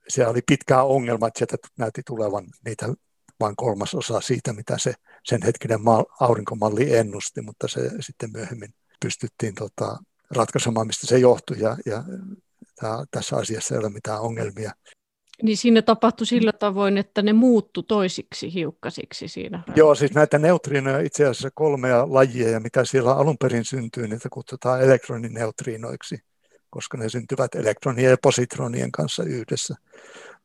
[0.08, 2.94] Se oli pitkään ongelma, että sieltä näytti tulevan niitä
[3.40, 4.94] vain kolmasosa siitä, mitä se
[5.26, 5.80] sen hetkinen
[6.20, 9.98] aurinkomalli ennusti, mutta se sitten myöhemmin pystyttiin tota,
[10.36, 12.04] ratkaisemaan, mistä se johtui ja, ja
[12.76, 14.72] tää, tässä asiassa ei ole mitään ongelmia.
[15.44, 19.64] Niin siinä tapahtui sillä tavoin, että ne muuttu toisiksi hiukkasiksi siinä.
[19.76, 24.30] Joo, siis näitä neutriinoja itse asiassa kolmea lajia, ja mitä siellä alun perin syntyy, niitä
[24.30, 26.18] kutsutaan elektronineutriinoiksi,
[26.72, 29.76] koska ne syntyvät elektronien ja positronien kanssa yhdessä.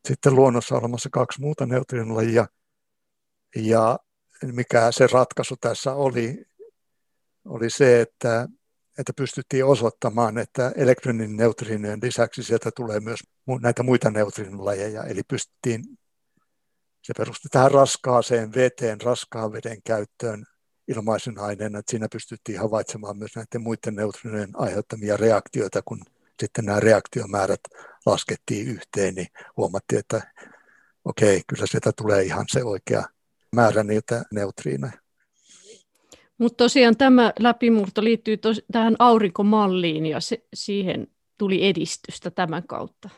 [0.07, 2.47] Sitten luonnossa on olemassa kaksi muuta neutrinolajia,
[3.55, 3.99] ja
[4.43, 6.45] mikä se ratkaisu tässä oli,
[7.45, 8.47] oli se, että
[8.97, 13.19] että pystyttiin osoittamaan, että elektronin neutriinojen lisäksi sieltä tulee myös
[13.61, 15.83] näitä muita neutrinolajeja, eli pystyttiin,
[17.03, 20.45] se perustui tähän raskaaseen veteen, raskaan veden käyttöön
[20.87, 26.01] ilmaisen aineena, että siinä pystyttiin havaitsemaan myös näiden muiden neutrinojen aiheuttamia reaktioita, kun
[26.39, 27.59] sitten nämä reaktiomäärät
[28.05, 29.27] laskettiin yhteen, niin
[29.57, 30.21] huomattiin, että
[31.05, 33.03] okei, kyllä sieltä tulee ihan se oikea
[33.55, 34.93] määrä niitä neutriinoja.
[36.37, 41.07] Mutta tosiaan tämä läpimurto liittyy tos- tähän aurinkomalliin ja se, siihen
[41.37, 43.09] tuli edistystä tämän kautta.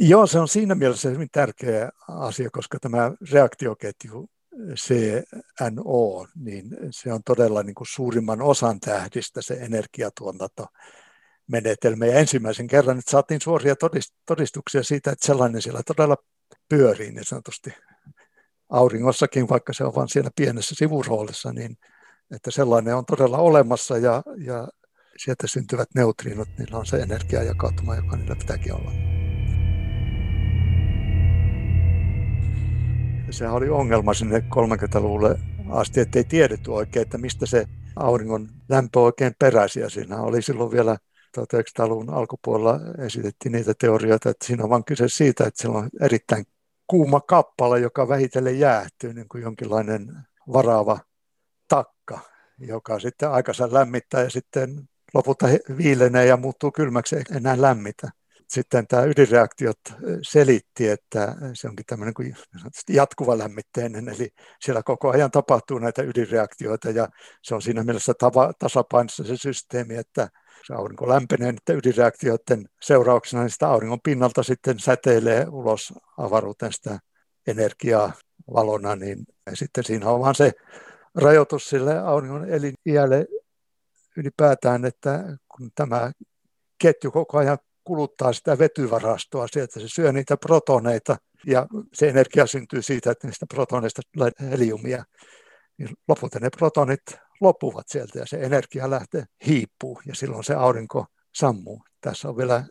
[0.00, 4.30] Joo, se on siinä mielessä hyvin tärkeä asia, koska tämä reaktioketju
[4.74, 10.66] CNO, niin se on todella niin kuin suurimman osan tähdistä se energiatuotanto
[11.46, 12.06] menetelmä.
[12.06, 13.74] Ja ensimmäisen kerran että saatiin suoria
[14.26, 16.16] todistuksia siitä, että sellainen siellä todella
[16.68, 17.74] pyörii niin sanotusti
[18.70, 21.76] auringossakin, vaikka se on vain siellä pienessä sivuroolissa, niin
[22.34, 24.68] että sellainen on todella olemassa ja, ja
[25.16, 28.90] sieltä syntyvät neutriinot, niillä on se energiajakautuma, joka niillä pitääkin olla.
[33.30, 35.38] Sehän oli ongelma sinne 30-luvulle
[35.70, 37.66] asti, että ei tiedetty oikein, että mistä se
[37.96, 39.80] auringon lämpö oikein peräisi.
[39.80, 40.96] Ja siinä oli silloin vielä
[41.38, 46.44] 1900-luvun alkupuolella esitettiin niitä teorioita, että siinä on vain kyse siitä, että siellä on erittäin
[46.86, 50.12] kuuma kappale, joka vähitellen jäähtyy, niin kuin jonkinlainen
[50.52, 50.98] varaava
[51.68, 52.20] takka,
[52.58, 55.46] joka sitten aikansa lämmittää ja sitten lopulta
[55.78, 58.10] viilenee ja muuttuu kylmäksi eikä enää lämmitä.
[58.48, 59.78] Sitten tämä ydinreaktiot
[60.22, 62.36] selitti, että se onkin tämmöinen kuin
[62.88, 64.28] jatkuva lämmitteinen, eli
[64.60, 67.08] siellä koko ajan tapahtuu näitä ydinreaktioita ja
[67.42, 68.12] se on siinä mielessä
[68.58, 70.28] tasapainossa se systeemi, että
[70.66, 76.98] se aurinko lämpenee niiden ydinreaktioiden seurauksena, niin sitä auringon pinnalta sitten säteilee ulos avaruuteen sitä
[77.46, 78.12] energiaa
[78.54, 80.52] valona, niin sitten siinä on vaan se
[81.14, 83.26] rajoitus sille auringon eliniälle
[84.16, 86.12] ylipäätään, että kun tämä
[86.78, 92.82] ketju koko ajan kuluttaa sitä vetyvarastoa sieltä, se syö niitä protoneita ja se energia syntyy
[92.82, 95.04] siitä, että niistä protoneista tulee heliumia.
[95.78, 97.02] Niin lopulta ne protonit
[97.40, 101.82] loppuvat sieltä ja se energia lähtee hiipuu ja silloin se aurinko sammuu.
[102.00, 102.64] Tässä on vielä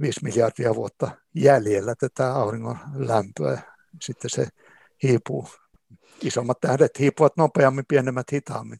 [0.00, 3.62] 5 miljardia vuotta jäljellä tätä auringon lämpöä.
[4.02, 4.46] Sitten se
[5.02, 5.48] hiipuu
[6.22, 8.78] isommat tähdet hiipuvat nopeammin, pienemmät hitaammin.